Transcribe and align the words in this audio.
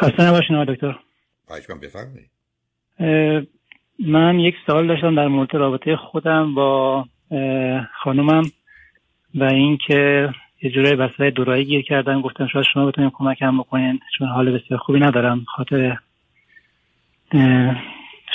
خسته 0.00 0.22
نباشین 0.22 0.56
آقای 0.56 0.74
دکتر. 0.74 0.96
خواهش 1.46 1.66
کنم 1.66 1.80
بفرمایید. 1.80 2.30
من 3.98 4.38
یک 4.38 4.54
سوال 4.66 4.86
داشتم 4.86 5.14
در 5.14 5.28
مورد 5.28 5.54
رابطه 5.54 5.96
خودم 5.96 6.54
با 6.54 7.04
خانومم 8.02 8.42
و 9.34 9.44
اینکه 9.44 10.30
یه 10.62 10.70
جورای 10.70 10.94
وسیله 10.94 11.30
دورایی 11.30 11.64
گیر 11.64 11.82
کردم 11.82 12.20
گفتم 12.20 12.46
شاید 12.46 12.64
شما 12.74 12.86
بتونید 12.86 13.12
کمکم 13.14 13.58
بکنین 13.58 14.00
چون 14.18 14.28
حال 14.28 14.58
بسیار 14.58 14.80
خوبی 14.80 15.00
ندارم. 15.00 15.44
خاطر 15.56 15.96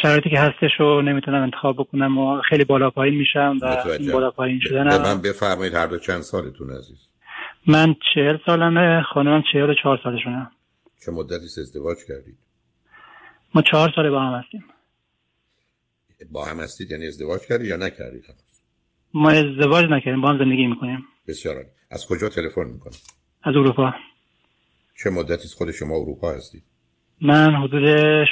شرایطی 0.02 0.30
که 0.30 0.40
هستش 0.40 0.72
رو 0.80 1.02
نمی‌تونم 1.02 1.42
انتخاب 1.42 1.76
بکنم 1.76 2.18
و 2.18 2.42
خیلی 2.42 2.64
بالا 2.64 2.90
پایین 2.90 3.16
میشم 3.16 3.58
و. 3.62 3.66
این 4.00 4.12
بالا 4.12 4.32
پایین 4.32 4.60
شدنم. 4.62 5.02
من 5.02 5.22
بفرمایید 5.22 5.74
هر 5.74 5.88
دو 5.88 6.00
چند 6.00 6.22
سالتون 6.22 6.70
عزیز. 6.70 7.10
من 7.68 7.96
چهل 8.14 8.38
سالمه 8.46 9.02
خانومم 9.02 9.44
چهل 9.54 9.70
و 9.70 9.74
چهار 9.74 10.00
سالشونه. 10.04 10.48
چه 11.02 11.12
مدتی 11.12 11.62
ازدواج 11.62 11.98
کردید؟ 12.08 12.38
ما 13.56 13.62
چهار 13.62 13.92
ساله 13.96 14.10
با 14.10 14.22
هم 14.22 14.40
هستیم. 14.40 14.66
با 16.32 16.46
هم 16.46 16.60
هستید 16.60 16.92
یعنی 16.92 17.08
ازدواج 17.08 17.42
کردید 17.42 17.68
یا 17.68 17.76
نکردید؟ 17.76 18.26
ما 19.14 19.30
ازدواج 19.30 19.86
نکردیم 19.86 20.22
با 20.22 20.30
هم 20.30 20.38
زندگی 20.38 20.68
می‌کنیم. 20.68 21.06
بسیار. 21.28 21.66
از 21.92 22.08
کجا 22.08 22.30
تلفن 22.30 22.64
می‌کنید؟ 22.64 23.02
از 23.44 23.56
اروپا. 23.56 23.94
چه 25.04 25.10
مدتی 25.10 25.48
خود 25.58 25.72
شما 25.72 25.96
اروپا 25.96 26.32
هستید؟ 26.32 26.64
من 27.22 27.56
حدود 27.56 27.84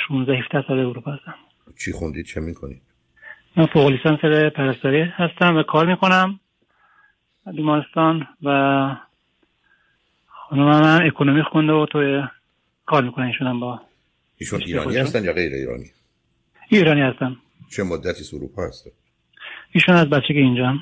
16 0.08 0.34
17 0.34 0.68
سال 0.68 0.80
اروپا 0.80 1.12
هستم. 1.12 1.36
چی 1.80 1.92
خوندید؟ 1.92 2.26
چه 2.26 2.42
می‌کنید؟ 2.42 2.82
من 3.58 3.66
فوق 3.66 3.88
لیسانس 3.90 4.20
پرستاری 4.56 5.02
هستم 5.02 5.56
و 5.56 5.64
کار 5.64 5.86
می‌کنم. 5.86 6.40
بیمارستان 7.56 8.28
و 8.44 8.50
خانم 10.28 10.64
من 10.64 11.08
اکونومی 11.08 11.44
خونده 11.44 11.74
و 11.74 11.86
توی 11.86 12.22
کار 12.86 13.04
می‌کنه 13.04 13.26
ایشون 13.26 13.48
هم 13.48 13.60
با 13.60 13.82
ایشون 14.38 14.62
ایرانی؟ 14.62 14.98
هستن 14.98 15.24
یا 15.24 15.34
غیر 15.34 15.54
ایرانی؟ 15.54 15.92
ایرانی 16.70 17.02
هستم 17.02 17.38
چه 17.70 17.84
مدتی 17.84 18.36
اروپا 18.36 18.68
هستن؟ 18.68 18.92
ایشون 19.72 19.96
از 19.96 20.10
بچگی 20.10 20.40
اینجا 20.40 20.74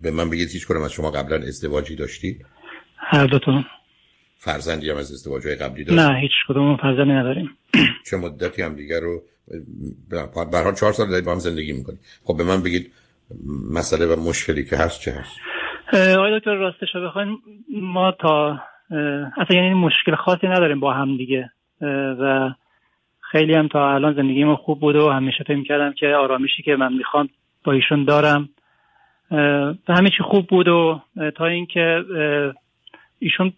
به 0.00 0.10
من 0.10 0.30
بگید 0.30 0.50
هیچ 0.50 0.66
کنم 0.66 0.82
از 0.82 0.92
شما 0.92 1.10
قبلا 1.10 1.36
ازدواجی 1.36 1.96
داشتید 1.96 2.46
هر 2.96 3.26
دوتون 3.26 3.64
فرزندی 4.38 4.90
هم 4.90 4.96
از 4.96 5.12
ازدواجهای 5.12 5.54
قبلی 5.54 5.84
داشتید 5.84 6.00
نه 6.00 6.20
هیچ 6.20 6.32
کدوم 6.48 6.76
فرزندی 6.76 7.12
نداریم. 7.12 7.50
چه 8.10 8.16
مدتی 8.16 8.62
هم 8.62 8.74
دیگر 8.74 9.00
رو 9.00 9.22
حال 10.34 10.74
چهار 10.74 10.92
سال 10.92 11.08
دارید 11.08 11.24
با 11.24 11.32
هم 11.32 11.38
زندگی 11.38 11.72
می‌کنید. 11.72 12.00
خب 12.24 12.36
به 12.36 12.44
من 12.44 12.62
بگید 12.62 12.92
مسئله 13.70 14.06
و 14.06 14.20
مشکلی 14.20 14.64
که 14.64 14.76
هست 14.76 15.00
چه 15.00 15.12
هست؟ 15.12 15.36
آقای 15.92 16.38
دکتر 16.38 16.54
راستش 16.54 16.88
رو 16.94 17.08
بخواین 17.08 17.38
ما 17.82 18.12
تا 18.20 18.58
اصلا 19.36 19.56
یعنی 19.56 19.74
مشکل 19.74 20.14
خاصی 20.14 20.46
نداریم 20.46 20.80
با 20.80 20.92
هم 20.92 21.16
دیگه. 21.16 21.50
و 22.20 22.50
خیلی 23.20 23.54
هم 23.54 23.68
تا 23.68 23.94
الان 23.94 24.14
زندگی 24.14 24.44
ما 24.44 24.56
خوب 24.56 24.80
بوده 24.80 24.98
و 24.98 25.08
همیشه 25.08 25.44
فکر 25.44 25.62
کردم 25.62 25.92
که 25.92 26.08
آرامشی 26.08 26.62
که 26.62 26.76
من 26.76 26.92
می‌خوام 26.92 27.28
با 27.64 27.72
ایشون 27.72 28.04
دارم. 28.04 28.48
و 29.88 29.94
همه 29.94 30.10
چی 30.10 30.22
خوب 30.22 30.46
بود 30.46 30.68
و 30.68 31.00
تا 31.36 31.46
اینکه 31.46 32.04
ایشون 33.18 33.52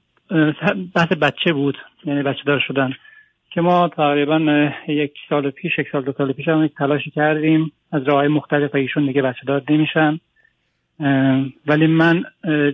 بحث 0.95 1.13
بچه 1.13 1.53
بود 1.53 1.79
یعنی 2.05 2.23
بچه 2.23 2.43
دار 2.47 2.61
شدن 2.61 2.93
که 3.51 3.61
ما 3.61 3.89
تقریبا 3.89 4.71
یک 4.89 5.13
سال 5.29 5.51
پیش 5.51 5.79
یک 5.79 5.87
سال 5.93 6.03
دو 6.03 6.13
سال 6.13 6.33
پیش 6.33 6.49
هم 6.49 6.65
یک 6.65 6.75
تلاشی 6.75 7.11
کردیم. 7.11 7.73
از 7.93 8.03
راه 8.03 8.29
مختلف 8.29 8.75
و 8.75 8.77
ایشون 8.77 9.07
دیگه 9.07 9.23
بچه 9.23 9.41
دار 9.47 9.63
نمیشن. 9.71 10.21
ولی 11.67 11.87
من 11.87 12.25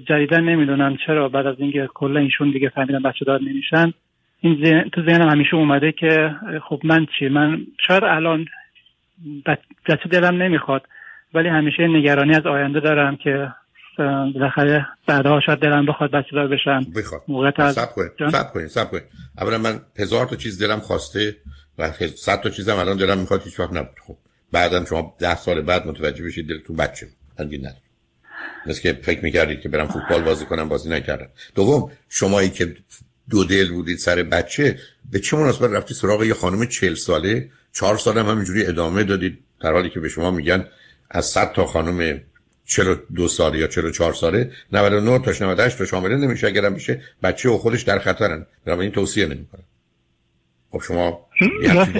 جدیدا 0.08 0.38
نمی‌دونم 0.38 0.96
چرا 1.06 1.28
بعد 1.28 1.46
از 1.46 1.56
اینکه 1.58 1.88
کلا 1.94 2.20
ایشون 2.20 2.50
دیگه 2.50 2.68
فهمیدم 2.68 3.02
بچه 3.02 3.24
دار 3.24 3.40
نمیشن 3.40 3.92
این 4.40 4.64
ذهن- 4.64 4.88
تو 4.92 5.02
ذهنم 5.02 5.28
همیشه 5.28 5.54
اومده 5.54 5.92
که 5.92 6.34
خب 6.68 6.80
من 6.84 7.06
چی؟ 7.18 7.28
من 7.28 7.66
شاید 7.86 8.04
الان 8.04 8.44
بچ- 9.46 9.88
بچه 9.88 10.08
دلم 10.10 10.42
نمی‌خواد 10.42 10.82
ولی 11.34 11.48
همیشه 11.48 11.86
نگرانی 11.86 12.34
از 12.34 12.46
آینده 12.46 12.80
دارم 12.80 13.16
که 13.16 13.48
بالاخره 14.34 14.86
بعدها 15.06 15.40
شاید 15.40 15.58
دلم 15.58 15.86
بخواد 15.86 16.10
بچه 16.10 16.28
دار 16.32 16.48
بشم. 16.48 16.86
بخواد 16.96 17.70
سب 17.70 17.92
کنید؟ 17.92 18.30
سب 18.30 18.52
کنید 18.52 18.66
سب 18.66 18.90
کنید. 18.90 19.02
اولا 19.38 19.58
من 19.58 19.80
هزار 19.98 20.26
تا 20.26 20.36
چیز 20.36 20.62
دلم 20.62 20.78
خواسته 20.80 21.36
و 21.78 21.90
صد 22.16 22.40
تا 22.40 22.50
چیزم 22.50 22.76
الان 22.76 22.96
دلم 22.96 23.18
می‌خواد 23.18 23.42
هیچ 23.44 23.60
وقت 23.60 23.72
نبود. 23.72 23.96
خب 24.06 24.14
بعدم 24.52 24.84
شما 24.84 25.14
ده 25.20 25.34
سال 25.36 25.60
بعد 25.60 25.86
متوجه 25.86 26.24
بشید 26.24 26.48
دلتون 26.48 26.76
بچه 26.76 27.06
هنگی 27.38 27.58
نداره 27.58 27.76
مثل 28.66 28.82
که 28.82 28.92
فکر 28.92 29.24
می‌کردید 29.24 29.60
که 29.60 29.68
برم 29.68 29.88
فوتبال 29.88 30.22
بازی 30.22 30.44
کنم 30.44 30.68
بازی 30.68 30.90
نکردم. 30.90 31.28
دوم 31.54 31.90
شمایی 32.08 32.50
که 32.50 32.74
دو 33.30 33.44
دل 33.44 33.70
بودید 33.70 33.98
سر 33.98 34.22
بچه 34.22 34.78
به 35.12 35.20
چه 35.20 35.36
مناسبت 35.36 35.70
رفتی 35.70 35.94
سراغ 35.94 36.22
یه 36.22 36.34
خانم 36.34 36.66
چهل 36.66 36.94
ساله؟ 36.94 37.48
چهار 37.72 37.96
سال 37.96 38.18
هم 38.18 38.26
همینجوری 38.26 38.66
ادامه 38.66 39.04
دادید. 39.04 39.38
در 39.60 39.72
حالی 39.72 39.90
که 39.90 40.00
به 40.00 40.08
شما 40.08 40.30
میگن 40.30 40.64
از 41.10 41.26
صد 41.26 41.52
تا 41.52 41.66
خانم 41.66 42.20
چلو 42.64 42.96
دو 43.14 43.28
ساله 43.28 43.58
یا 43.58 43.66
چلو 43.66 43.90
چهار 43.90 44.12
ساله 44.12 44.50
99 44.72 45.18
تاش 45.18 45.42
98 45.42 45.78
تا 45.78 45.84
شامل 45.84 46.16
نمیشه. 46.16 46.46
اگرم 46.46 46.74
بشه 46.74 47.00
بچه 47.22 47.50
و 47.50 47.58
خودش 47.58 47.82
در 47.82 47.98
خطرن. 47.98 48.46
بنابراین 48.66 48.90
توصیه 48.90 49.26
نمی‌کنم. 49.26 49.64
خب 50.70 50.80
شما 50.80 51.26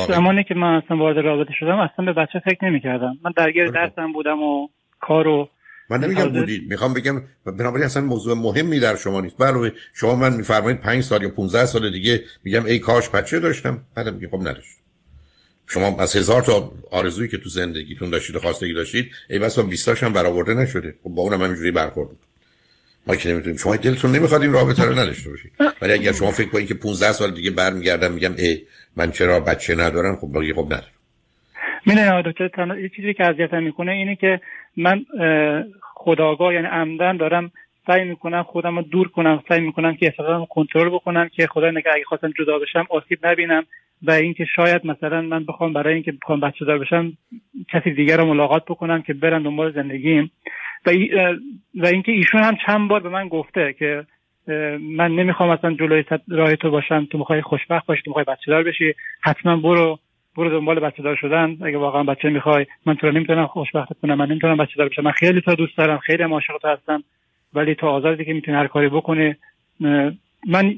زمانی 0.09 0.45
که 0.45 0.55
من 0.55 0.83
اصلا 0.85 0.97
وارد 0.97 1.25
رابطه 1.25 1.53
شدم 1.61 1.79
اصلا 1.79 2.05
به 2.05 2.13
بچه 2.13 2.39
فکر 2.45 2.65
نمی‌کردم. 2.65 3.19
من 3.25 3.33
درگیر. 3.37 3.71
درسم 3.71 4.13
بودم 4.13 4.43
و 4.43 4.69
کار 5.01 5.27
و 5.29 5.49
من 5.93 6.05
نمیگم 6.05 6.29
بودید 6.33 6.71
می‌خوام 6.71 6.95
بگم 6.95 7.23
بنابراین 7.47 7.87
اصلا 7.87 8.03
موضوع 8.03 8.37
مهمی 8.37 8.81
در 8.81 8.97
شما 8.97 9.21
نیست. 9.21 9.41
علاوه 9.41 9.71
شما 9.95 10.15
من 10.15 10.37
میفرمایید 10.37 10.81
پنج 10.81 11.05
سال 11.05 11.23
یا 11.23 11.29
15 11.29 11.67
سال 11.67 11.91
دیگه 11.93 12.25
میگم 12.45 12.65
ای 12.65 12.79
کاش 12.79 13.09
بچه 13.09 13.41
داشتم. 13.41 13.85
بعدم 13.95 14.15
میگم 14.15 14.29
خب 14.29 14.41
نداشت 14.41 14.77
شما 15.67 15.97
از 15.99 16.17
هزار 16.17 16.43
تا 16.43 16.73
آرزویی 16.91 17.29
که 17.29 17.39
تو 17.39 17.49
زندگیتون 17.49 18.11
داشتید 18.11 18.37
و 18.37 18.39
خواستگی 18.39 18.75
داشتید 18.75 19.11
ای 19.31 19.39
بسا 19.39 19.63
20 19.63 19.87
تاش 19.87 20.03
هم 20.03 20.13
برآورده 20.13 20.55
نشده. 20.55 20.95
خب 21.03 21.11
با 21.11 21.23
اونم 21.23 21.43
همینجوری 21.43 21.71
برخورد. 21.71 22.17
ما 23.07 23.17
که 23.17 23.29
نمی‌تونیم 23.29 23.57
شما 23.57 23.77
دلتون 23.77 24.13
نمی‌خواد 24.13 24.43
این 24.43 24.53
رابطه 24.53 24.85
رو 24.85 24.99
نداشته 24.99 25.31
باشید. 25.31 25.53
ولی 25.83 25.93
اگر 25.93 26.13
شما 26.13 26.31
فکر 26.31 26.49
کنید 26.49 26.69
که 26.69 26.75
15 26.75 27.13
سال 27.13 27.35
دیگه 27.35 27.51
برمیگردم 27.51 28.13
میگم 28.13 28.35
ای 28.37 28.63
من 28.97 29.13
چرا 29.13 29.41
بچه 29.41 29.75
ندارم؟ 29.75 30.17
خب 30.17 30.39
بگی 30.39 30.53
خب 30.53 30.65
ندارم. 30.65 30.92
می‌دونی 31.87 32.09
آقای 32.09 32.33
دکتر 32.33 32.49
تنها 32.49 32.79
یه 32.79 32.89
چیزی 32.89 33.15
که 33.15 33.27
اذیتم 33.27 33.63
می‌کنه 33.63 33.93
اینه 33.93 34.17
که 34.17 34.41
من 34.77 35.05
اه، 35.21 35.65
خودآگاه 35.81 36.55
یعنی 36.55 36.67
عمدن 36.67 37.17
دارم 37.17 37.51
سعی 37.87 38.05
می‌کنم 38.05 38.43
خودم 38.43 38.77
رو 38.77 38.83
دور 38.83 39.09
کنم 39.09 39.43
سعی 39.49 39.61
می‌کنم 39.61 39.97
که 39.97 40.07
احساساتم 40.07 40.39
رو 40.39 40.47
کنترل 40.47 40.89
بکنم 40.89 41.29
که 41.29 41.47
خدا 41.47 41.71
نگه 41.71 41.91
اگه 41.95 42.05
خواستم 42.05 42.33
جدا 42.39 42.59
بشم 42.59 42.87
آسیب 42.91 43.27
نبینم 43.27 43.65
و 44.03 44.11
اینکه 44.11 44.45
شاید 44.45 44.87
مثلا 44.87 45.23
من 45.23 45.45
بخوام 45.45 45.73
برای 45.73 45.95
اینکه 45.95 46.13
بخوام 46.13 46.41
بچه 46.41 46.65
دار 46.65 46.79
بشم 46.79 47.13
کسی 47.69 47.91
دیگر 47.91 48.17
رو 48.17 48.25
ملاقات 48.25 48.65
بکنم 48.65 49.03
که 49.03 49.15
برم 49.15 49.43
دنبال 49.43 49.73
زندگیم. 49.73 50.31
و, 50.87 50.91
و 51.75 51.87
اینکه 51.87 52.13
ایشون 52.13 52.43
هم 52.43 52.57
چند 52.67 52.89
بار 52.89 53.01
به 53.01 53.09
من 53.09 53.29
گفته 53.29 53.75
که 53.79 54.07
من 54.81 55.11
نمی‌خوام 55.11 55.51
اصلا 55.51 55.75
جلوی 55.75 56.05
راه 56.29 56.57
تو 56.57 56.71
باشم 56.71 57.09
تو 57.11 57.19
می‌خوای 57.19 57.43
خوشبخت 57.43 57.87
باشی 57.87 58.03
تو 58.03 58.11
می‌خوای 58.11 58.25
بچه 58.25 58.51
دار 58.51 58.63
بشی 58.63 58.95
حتما 59.21 59.57
برو 59.57 59.99
برو 60.37 60.51
دنبال 60.51 60.81
بچه 60.81 61.03
دار 61.03 61.17
شدن. 61.17 61.57
اگه 61.63 61.79
واقعا 61.79 62.03
بچه 62.03 62.29
می‌خوای 62.29 62.67
من 62.87 62.95
تو 62.95 63.07
رو 63.07 63.13
نمی‌تونم 63.13 63.47
خوشبخت 63.47 63.93
کنم. 64.03 64.15
من 64.15 64.27
نمی‌تونم 64.27 64.57
بچه 64.57 64.73
دار 64.79 64.89
بشم. 64.89 65.03
من 65.03 65.13
خیلی 65.13 65.41
تو 65.41 65.55
دوست 65.55 65.77
دارم 65.77 65.99
خیلی 65.99 66.23
عاشق 66.23 66.65
هستم. 66.65 67.05
ولی 67.55 67.75
تو 67.75 67.87
آزادی 67.87 68.25
که 68.25 68.33
می‌تونی 68.33 68.57
هر 68.57 68.67
کاری 68.67 68.89
بکنه 68.89 69.37
من 70.49 70.77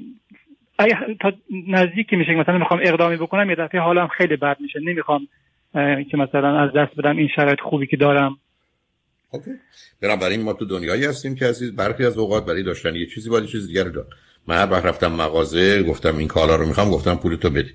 اگه 0.79 0.97
تا 1.21 1.33
نزدیکی 1.69 2.17
میشه 2.17 2.35
مثلا 2.35 2.59
می‌خوام 2.59 2.81
اقدامی 2.83 3.17
بکنم 3.17 3.51
یه 3.51 3.57
دفعه 3.57 3.81
حالم 3.81 4.09
خیلی 4.09 4.37
بد 4.37 4.57
میشه. 4.61 4.81
نمی‌خوام 4.81 5.29
که 6.11 6.17
مثلا 6.17 6.61
از 6.61 6.73
دست 6.73 6.97
بدم 6.97 7.17
این 7.17 7.29
شرایط 7.37 7.61
خوبی 7.61 7.87
که 7.87 7.97
دارم. 7.97 8.37
اوکی. 9.31 9.51
بنابراین 10.03 10.43
ما 10.43 10.53
تو 10.53 10.65
دنیایی 10.65 11.05
هستیم 11.05 11.35
که 11.35 11.47
عزیز 11.47 11.77
برخی 11.77 12.05
از 12.05 12.19
اوقات 12.19 12.47
برای 12.47 12.63
داشتن 12.63 12.95
یه 12.95 13.07
چیزی 13.07 13.31
باید 13.31 13.45
چیز 13.45 13.67
دیگر 13.67 13.85
داد. 13.85 14.07
من 14.49 14.57
هر 14.57 14.71
وقت 14.71 14.87
رفتم 14.87 15.13
مغازه 15.13 15.83
گفتم 15.83 16.17
این 16.19 16.29
کالا 16.29 16.57
رو 16.57 16.67
می‌خوام 16.67 16.91
گفتم 16.91 17.15
پول 17.15 17.37
تو 17.37 17.51
بده 17.51 17.71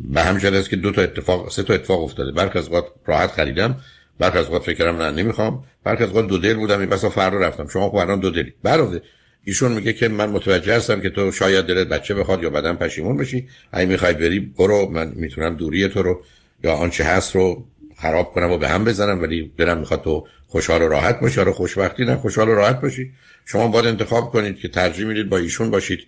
به 0.00 0.20
همین 0.20 0.54
است 0.54 0.70
که 0.70 0.76
دو 0.76 0.92
تا 0.92 1.02
اتفاق 1.02 1.50
سه 1.50 1.62
تا 1.62 1.74
اتفاق 1.74 2.02
افتاده. 2.02 2.32
برخی 2.32 2.58
از 2.58 2.66
اوقات 2.66 2.86
راحت 3.06 3.30
خریدم 3.30 3.76
برخی 4.18 4.38
از 4.38 4.46
اوقات 4.46 4.62
فکر 4.62 4.74
کردم 4.78 5.02
نه 5.02 5.10
نمی‌خوام. 5.10 5.64
برخی 5.84 6.02
از 6.02 6.08
اوقات 6.08 6.26
دو 6.26 6.38
دل 6.38 6.54
بودم 6.54 6.80
این 6.80 6.88
بسا 6.88 7.08
فردا 7.08 7.38
رفتم. 7.38 7.68
شما 7.68 7.90
خب 7.90 7.96
الان 7.96 8.20
دو 8.20 8.30
دلی. 8.30 8.54
علاوه 8.64 9.00
ایشون 9.44 9.72
میگه 9.72 9.92
که 9.92 10.08
من 10.08 10.30
متوجه 10.30 10.76
هستم 10.76 11.00
که 11.00 11.10
تو 11.10 11.32
شاید 11.32 11.64
دلت 11.64 11.88
بچه 11.88 12.14
بخواد 12.14 12.42
یا 12.42 12.50
بعدم 12.50 12.76
پشیمون 12.76 13.16
بشی. 13.16 13.48
اگه 13.72 13.86
می‌خوای 13.86 14.14
بری 14.14 14.40
برو 14.40 14.88
من 14.90 15.12
می‌تونم 15.16 15.56
دوری 15.56 15.88
تو 15.88 16.02
رو 16.02 16.22
یا 16.64 16.74
آنچه 16.74 17.04
هست 17.04 17.34
رو 17.34 17.64
خراب 17.96 18.32
کنم 18.32 18.50
و 18.50 18.58
به 18.58 18.68
هم 18.68 18.84
بزنم 18.84 19.22
ولی 19.22 19.52
دلم 19.58 19.78
می‌خواد 19.78 20.02
تو 20.02 20.26
خوشحال 20.46 20.82
و 20.82 20.88
راحت 20.88 21.20
باشی. 21.20 21.40
آره 21.40 21.52
خوشبختی 21.52 22.04
نه 22.04 22.16
خوشحال 22.16 22.48
و 22.48 22.54
راحت 22.54 22.80
باشی. 22.80 23.12
شما 23.44 23.68
باید 23.68 23.86
انتخاب 23.86 24.30
کنید 24.30 24.58
که 24.58 24.68
ترجیح 24.68 25.06
می‌دید 25.06 25.28
با 25.28 25.36
ایشون 25.36 25.70
باشید. 25.70 26.00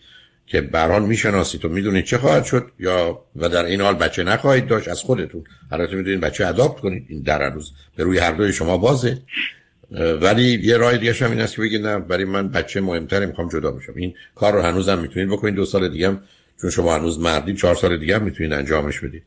که 0.50 0.61
به 0.61 0.79
هر 0.79 0.88
حال 0.88 1.02
می‌شناسید 1.02 1.64
و 1.64 1.69
می‌دونید 1.69 2.05
چه 2.05 2.19
خواهد 2.19 2.44
شد؟ 2.44 2.70
یا 2.79 3.25
و 3.37 3.49
در 3.49 3.64
این 3.64 3.81
حال 3.81 3.94
بچه 3.94 4.25
نخواهید 4.25 4.67
داشت؟ 4.67 4.88
از 4.88 5.00
خودتون. 5.00 5.44
البته 5.73 5.97
می‌دونید 5.97 6.20
بچه 6.20 6.47
اداپت 6.47 6.81
کنید. 6.81 7.06
این 7.08 7.23
در 7.23 7.50
روز 7.50 7.73
به 7.97 8.02
روی 8.05 8.19
هر 8.19 8.32
دوی 8.32 8.52
شما 8.52 8.76
بازه. 8.79 9.19
ولی 10.20 10.61
یه 10.62 10.76
راه 10.76 10.97
دیگه 10.97 11.12
هم 11.12 11.31
این 11.31 11.41
است 11.41 11.55
که 11.56 11.62
بگید 11.62 11.87
نه 11.87 11.99
برای 11.99 12.25
من 12.25 12.49
بچه 12.49 12.81
مهمتره 12.81 13.26
می‌خوام 13.26 13.49
جدا 13.49 13.70
بشم. 13.70 13.93
این 13.97 14.14
کار 14.35 14.52
رو 14.52 14.62
هنوزم 14.62 14.99
می‌تونید 14.99 15.29
بکنید. 15.29 15.55
دو 15.55 15.64
سال 15.64 15.88
دیگه 15.88 16.08
هم 16.08 16.23
چون 16.61 16.70
شما 16.70 16.94
هنوز 16.94 17.19
مردی 17.19 17.55
چهار 17.55 17.75
سال 17.75 17.96
دیگه 17.96 18.17
هم 18.17 18.23
می‌تونید 18.23 18.53
انجامش 18.53 19.00
بدید. 19.00 19.23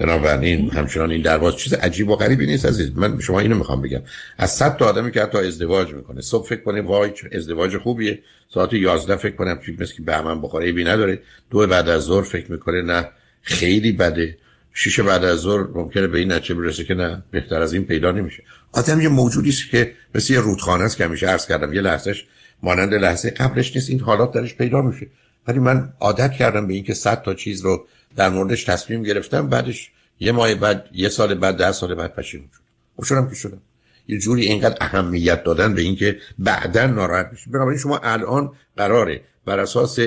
بنابراین 0.00 0.70
همچنان 0.70 1.10
این 1.10 1.22
درواز 1.22 1.56
چیز 1.56 1.72
عجیب 1.74 2.08
و 2.08 2.16
غریبی 2.16 2.46
نیست 2.46 2.66
عزیز. 2.66 2.90
من 2.96 3.20
شما 3.20 3.40
اینو 3.40 3.56
می‌خوام 3.56 3.82
بگم. 3.82 4.00
از 4.38 4.50
صد 4.50 4.76
تا 4.76 4.84
آدمی 4.84 5.10
که 5.10 5.22
حتی 5.22 5.38
ازدواج 5.38 5.94
می‌کنه 5.94 6.20
صبح 6.20 6.48
فکر 6.48 6.60
کنه 6.60 6.82
وای 6.82 7.12
ازدواج 7.32 7.76
خوبیه. 7.76 8.18
ساعت 8.54 8.72
11 8.72 9.16
فکر 9.16 9.36
کنم 9.36 9.60
چیز 9.66 9.80
مثل 9.80 9.94
که 9.94 10.02
به 10.02 10.20
من 10.20 10.42
بخوره 10.42 10.72
بی 10.72 10.84
نداره. 10.84 11.22
دو 11.50 11.66
بعد 11.66 11.88
از 11.88 12.02
ظهر 12.02 12.22
فکر 12.22 12.52
می‌کنه 12.52 12.82
نه 12.82 13.08
خیلی 13.42 13.92
بده. 13.92 14.36
شیش 14.74 15.00
بعد 15.00 15.24
از 15.24 15.38
ظهر 15.38 15.66
ممکنه 15.74 16.06
به 16.06 16.18
این 16.18 16.32
نتیجه 16.32 16.54
برسه 16.54 16.84
که 16.84 16.94
نه 16.94 17.22
بهتر 17.30 17.62
از 17.62 17.72
این 17.72 17.84
پیدا 17.84 18.10
نمیشه. 18.10 18.42
آدم 18.72 19.00
یه 19.00 19.08
موجودی 19.08 19.48
است 19.48 19.70
که 19.70 19.92
مثل 20.14 20.34
رودخانه 20.34 20.84
است 20.84 20.96
که 20.96 21.04
همیشه 21.04 21.26
عرض 21.26 21.46
کردم. 21.46 21.72
یه 21.72 21.80
لحظهش 21.80 22.26
مانند 22.62 22.94
لحظه 22.94 23.30
قبلش 23.30 23.76
نیست 23.76 23.90
این 23.90 24.00
حالات 24.00 24.32
درش 24.32 24.54
پیدا 24.54 24.82
میشه. 24.82 25.06
ولی 25.46 25.58
من 25.58 25.92
عادت 26.00 26.32
کردم 26.32 26.66
به 26.66 26.74
اینکه 26.74 26.94
صد 26.94 27.22
تا 27.22 27.34
چیز 27.34 27.64
رو 27.64 27.86
در 28.16 28.28
موردش 28.28 28.64
تصمیم 28.64 29.02
گرفتم. 29.02 29.48
بعدش 29.48 29.90
یه 30.20 30.32
ماه 30.32 30.54
بعد 30.54 30.88
یه 30.92 31.08
سال 31.08 31.34
بعد 31.34 31.56
ده 31.56 31.72
سال 31.72 31.94
بعد 31.94 32.14
پشیمون 32.14 32.48
شدم 32.52 32.62
خب 32.96 33.02
شدم 33.02 33.28
که 33.28 33.34
شدم. 33.34 33.60
یه 34.08 34.18
جوری 34.18 34.42
اینقدر 34.42 34.76
اهمیت 34.80 35.44
دادن 35.44 35.74
به 35.74 35.80
اینکه 35.80 36.16
بعدا 36.38 36.86
ناراحت 36.86 37.30
بشید 37.30 37.52
بنابراین 37.52 37.78
شما 37.78 37.98
الان 37.98 38.52
قراره 38.76 39.20
بر 39.44 39.58
اساس 39.58 39.98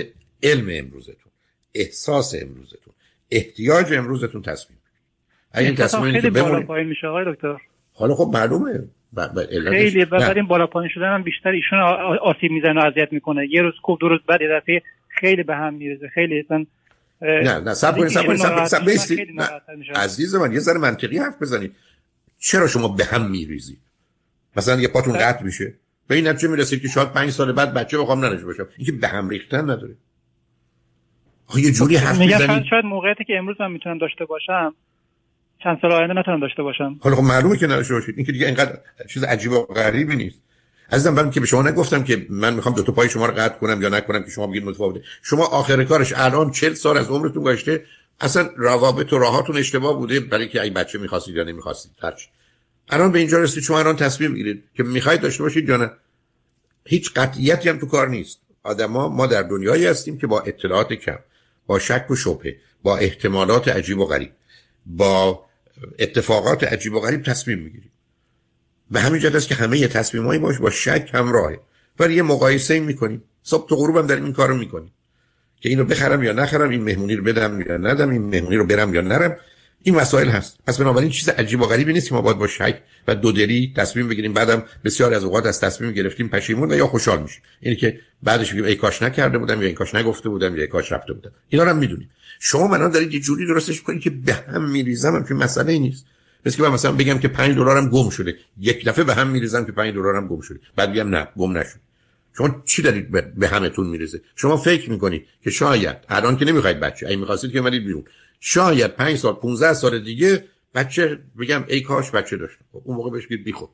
علم 0.43 0.67
امروزتون 0.71 1.31
احساس 1.75 2.35
امروزتون 2.41 2.93
احتیاج 3.31 3.93
امروزتون 3.93 4.41
تصمیم 4.41 4.79
اگه 5.51 5.67
این 5.67 5.75
تصمیم 5.75 6.11
خیلی 6.11 6.29
بالا 6.29 6.61
پایین 6.61 6.87
میشه 6.87 7.07
آقای 7.07 7.25
دکتر. 7.33 7.57
حالا 7.93 8.15
خب 8.15 8.31
معلومه. 8.33 8.79
ب... 9.15 9.21
ب... 9.21 9.69
خیلی 9.69 10.05
بعد 10.05 10.37
این 10.37 10.47
بالا 10.47 10.67
پایین 10.67 10.91
شدن 10.93 11.13
هم 11.13 11.23
بیشتر 11.23 11.49
ایشون 11.49 11.79
آسیب 12.21 12.51
می‌زنه 12.51 12.81
و 12.81 12.85
اذیت 12.85 13.13
می‌کنه. 13.13 13.47
یه 13.51 13.61
روز 13.61 13.73
خوب 13.81 13.99
دو 13.99 14.07
روز 14.07 14.19
بعد 14.27 14.41
یه 14.41 14.47
دفعه 14.47 14.81
خیلی 15.19 15.43
به 15.43 15.55
هم 15.55 15.73
میرزه 15.73 16.07
خیلی 16.07 16.39
اصلا 16.39 16.65
نه 17.21 17.59
نه 17.59 17.73
سب 17.73 17.97
کنید 17.97 18.07
سب 18.07 18.25
کنید 18.25 18.65
سب 18.65 18.89
عزیز 19.95 20.35
من 20.35 20.53
یه 20.53 20.59
ذره 20.59 20.77
منطقی 20.77 21.17
حرف 21.17 21.41
بزنید. 21.41 21.75
چرا 22.39 22.67
شما 22.67 22.87
به 22.87 23.05
هم 23.05 23.31
میریزید؟ 23.31 23.79
مثلا 24.57 24.81
یه 24.81 24.87
پاتون 24.87 25.17
قطع 25.17 25.43
میشه. 25.43 25.73
به 26.07 26.15
این 26.15 26.27
نتیجه 26.27 26.47
می‌رسید 26.47 26.81
که 26.81 26.87
شاید 26.87 27.11
پنج 27.11 27.29
سال 27.29 27.51
بعد 27.51 27.73
بچه 27.73 27.97
بخوام 27.97 28.25
ننشه 28.25 28.45
باشم 28.45 28.67
اینکه 28.77 28.91
به 28.91 29.07
هم 29.07 29.29
ریختن 29.29 29.61
نداره. 29.61 29.95
یه 31.55 31.71
جوری 31.71 31.95
حرف 31.95 32.19
می‌زنید 32.19 32.63
شاید 32.69 32.85
موقعیتی 32.85 33.23
که 33.23 33.37
امروز 33.37 33.61
من 33.61 33.71
می‌تونم 33.71 33.97
داشته 33.97 34.25
باشم 34.25 34.75
چند 35.63 35.77
سال 35.81 35.91
آینده 35.91 36.13
نتونم 36.13 36.39
داشته 36.39 36.63
باشم. 36.63 36.99
حالا 37.01 37.15
خب 37.15 37.23
معلومه 37.23 37.57
که 37.57 37.65
نداشته 37.65 37.93
باشید 37.93 38.17
این 38.17 38.25
که 38.25 38.31
دیگه 38.31 38.45
اینقدر 38.45 38.79
چیز 39.09 39.23
عجیب 39.23 39.51
و 39.51 39.65
غریبی 39.65 40.15
نیست. 40.15 40.41
عزیزم 40.91 41.13
من 41.13 41.31
که 41.31 41.39
به 41.39 41.45
شما 41.45 41.61
نگفتم 41.61 42.03
که 42.03 42.25
من 42.29 42.53
می‌خوام 42.53 42.75
دو 42.75 42.83
تا 42.83 42.91
پای 42.91 43.09
شما 43.09 43.25
رو 43.25 43.33
قطع 43.33 43.57
کنم 43.57 43.81
یا 43.81 43.89
نکنم 43.89 44.23
که 44.23 44.29
شما 44.29 44.47
بگید 44.47 44.65
متفاوته. 44.65 45.01
شما 45.21 45.45
آخر 45.45 45.83
کارش 45.83 46.13
الان 46.15 46.51
40 46.51 46.73
سال 46.73 46.97
از 46.97 47.07
عمرتون 47.07 47.43
گذشته. 47.43 47.85
اصلا 48.19 48.49
روابط 48.57 49.13
و 49.13 49.17
راهاتون 49.17 49.57
اشتباه 49.57 49.97
بوده. 49.97 50.19
برای 50.19 50.49
که 50.49 50.61
این 50.61 50.73
بچه 50.73 50.97
می‌خواستید 50.97 51.35
یا 51.35 51.43
نمی‌خواستید. 51.43 51.91
هرچی 52.01 52.27
الان 52.89 53.11
به 53.11 53.19
اینجا 53.19 53.39
رسید 53.39 53.63
شما 53.63 53.79
الان 53.79 53.95
تصمیم 53.95 54.31
می‌گیرید 54.31 54.63
که 54.75 54.83
می‌خواید 54.83 55.21
داشته 55.21 55.43
باشید 55.43 55.69
یا 55.69 55.77
نه. 55.77 55.91
هیچ 56.85 57.11
قطعیتی 57.13 57.69
هم 57.69 57.79
تو 57.79 57.85
کار 57.85 58.09
نیست. 58.09 58.39
آدما 58.63 59.09
ما 59.09 59.27
در 59.27 59.41
دنیایی 59.41 59.85
هستیم 59.85 60.17
که 60.17 60.27
با 60.27 60.41
اطلاعات 60.41 60.93
کم 60.93 61.19
با 61.65 61.79
شک 61.79 62.05
و 62.09 62.15
شبهه 62.15 62.55
با 62.83 62.97
احتمالات 62.97 63.67
عجیب 63.67 63.99
و 63.99 64.05
غریب 64.05 64.31
با 64.85 65.45
اتفاقات 65.99 66.63
عجیب 66.63 66.93
و 66.93 66.99
غریب 66.99 67.23
تصمیم 67.23 67.59
می‌گیریم. 67.59 67.91
به 68.93 69.01
همین 69.01 69.21
جهت 69.21 69.35
است 69.35 69.47
که 69.47 69.55
همه 69.55 69.87
تصمیمایی 69.87 70.39
باش 70.39 70.57
با 70.57 70.69
شک 70.69 71.09
همراهه. 71.13 71.59
ولی 71.99 72.13
یه 72.15 72.21
مقایسه 72.21 72.79
می‌کنیم 72.79 73.23
صبح 73.43 73.69
تو 73.69 73.75
غروبم 73.75 74.07
داریم 74.07 74.23
این 74.23 74.33
کارو 74.33 74.57
می‌کنیم 74.57 74.91
که 75.61 75.69
اینو 75.69 75.83
بخرم 75.83 76.23
یا 76.23 76.33
نخرم 76.33 76.69
این 76.69 76.83
مهمونی 76.83 77.15
رو 77.15 77.23
بدم 77.23 77.61
یا 77.61 77.77
ندم 77.77 78.09
این 78.09 78.21
مهمونی 78.21 78.55
رو 78.55 78.65
برم 78.65 78.93
یا 78.93 79.01
نرم 79.01 79.37
این 79.83 79.95
مسائل 79.95 80.29
هست. 80.29 80.57
پس 80.67 80.77
بنابراین 80.77 81.09
چیز 81.09 81.29
عجیب 81.29 81.61
و 81.61 81.65
غریبی 81.65 81.93
نیست 81.93 82.09
که 82.09 82.15
ما 82.15 82.21
باید 82.21 82.37
با 82.37 82.47
شک 82.47 82.81
و 83.07 83.15
دودلی 83.15 83.73
تصمیم 83.77 84.07
بگیریم. 84.07 84.33
بعدم 84.33 84.63
بسیار 84.83 85.13
از 85.13 85.23
اوقات 85.23 85.45
از 85.45 85.59
تصمیم 85.59 85.91
گرفتیم 85.91 86.29
پشیمون 86.29 86.71
و 86.71 86.75
یا 86.75 86.87
خوشحال 86.87 87.21
میشیم. 87.21 87.41
اینی 87.59 87.75
که 87.75 87.99
بعدش 88.23 88.51
میگیم 88.51 88.65
ای 88.65 88.75
کاش 88.75 89.01
نکرده 89.01 89.37
بودم 89.37 89.61
یا 89.61 89.67
این 89.67 89.75
کاش 89.75 89.95
نگفته 89.95 90.29
بودم 90.29 90.55
یا 90.55 90.61
ای 90.61 90.67
کاش 90.67 90.91
رفته 90.91 91.13
بودم. 91.13 91.31
اینا 91.49 91.63
رو 91.63 91.69
هم 91.69 91.77
می‌دونیم. 91.77 92.09
شما 92.39 92.67
منان 92.67 92.91
دارید 92.91 93.13
یه 93.13 93.19
جوری 93.19 93.47
درستش 93.47 93.81
کنید 93.81 94.01
که 94.01 94.09
به 94.09 94.33
هم 94.33 94.69
میریزم 94.69 95.15
هم 95.15 95.25
که 95.25 95.33
مسئله 95.33 95.71
ای 95.71 95.79
نیست. 95.79 96.05
مثل 96.45 96.57
که 96.57 96.63
من 96.63 96.69
مثلا 96.69 96.91
بگم 96.91 97.19
که 97.19 97.27
5 97.27 97.55
دلارم 97.55 97.89
گم 97.89 98.09
شده. 98.09 98.35
یک 98.59 98.85
دفعه 98.85 99.03
به 99.03 99.13
هم 99.13 99.27
میریزم 99.27 99.65
که 99.65 99.71
5 99.71 99.93
دلارم 99.93 100.27
گم 100.27 100.41
شده. 100.41 100.59
بعد 100.75 100.89
میگم 100.89 101.09
نه 101.09 101.27
گم 101.37 101.57
نشد. 101.57 101.79
شما 102.37 102.61
چی 102.65 102.81
دارید 102.81 103.35
به 103.35 103.47
همتون 103.47 103.87
میرزه 103.87 104.21
شما 104.35 104.57
فکر 104.57 104.91
می‌کنید 104.91 105.25
که 105.43 105.49
شاید 105.49 105.97
الان 106.09 106.37
که 106.37 106.45
نمی‌خواید 106.45 106.79
بچه 106.79 107.07
اگه 107.07 107.15
می‌خواستید 107.15 107.51
که 107.51 107.61
برید 107.61 107.85
بیرون. 107.85 108.03
شاید 108.39 108.91
5 108.91 109.15
سال 109.15 109.33
15 109.33 109.73
سال 109.73 109.99
دیگه 109.99 110.43
بچه 110.75 111.19
بگم 111.39 111.63
ای 111.67 111.81
کاش 111.81 112.11
بچه 112.11 112.37
داشت. 112.37 112.57
خب، 112.71 112.81
اون 112.85 112.97
موقع 112.97 113.11
بهش 113.11 113.25
بگید 113.25 113.43
بیخود. 113.43 113.69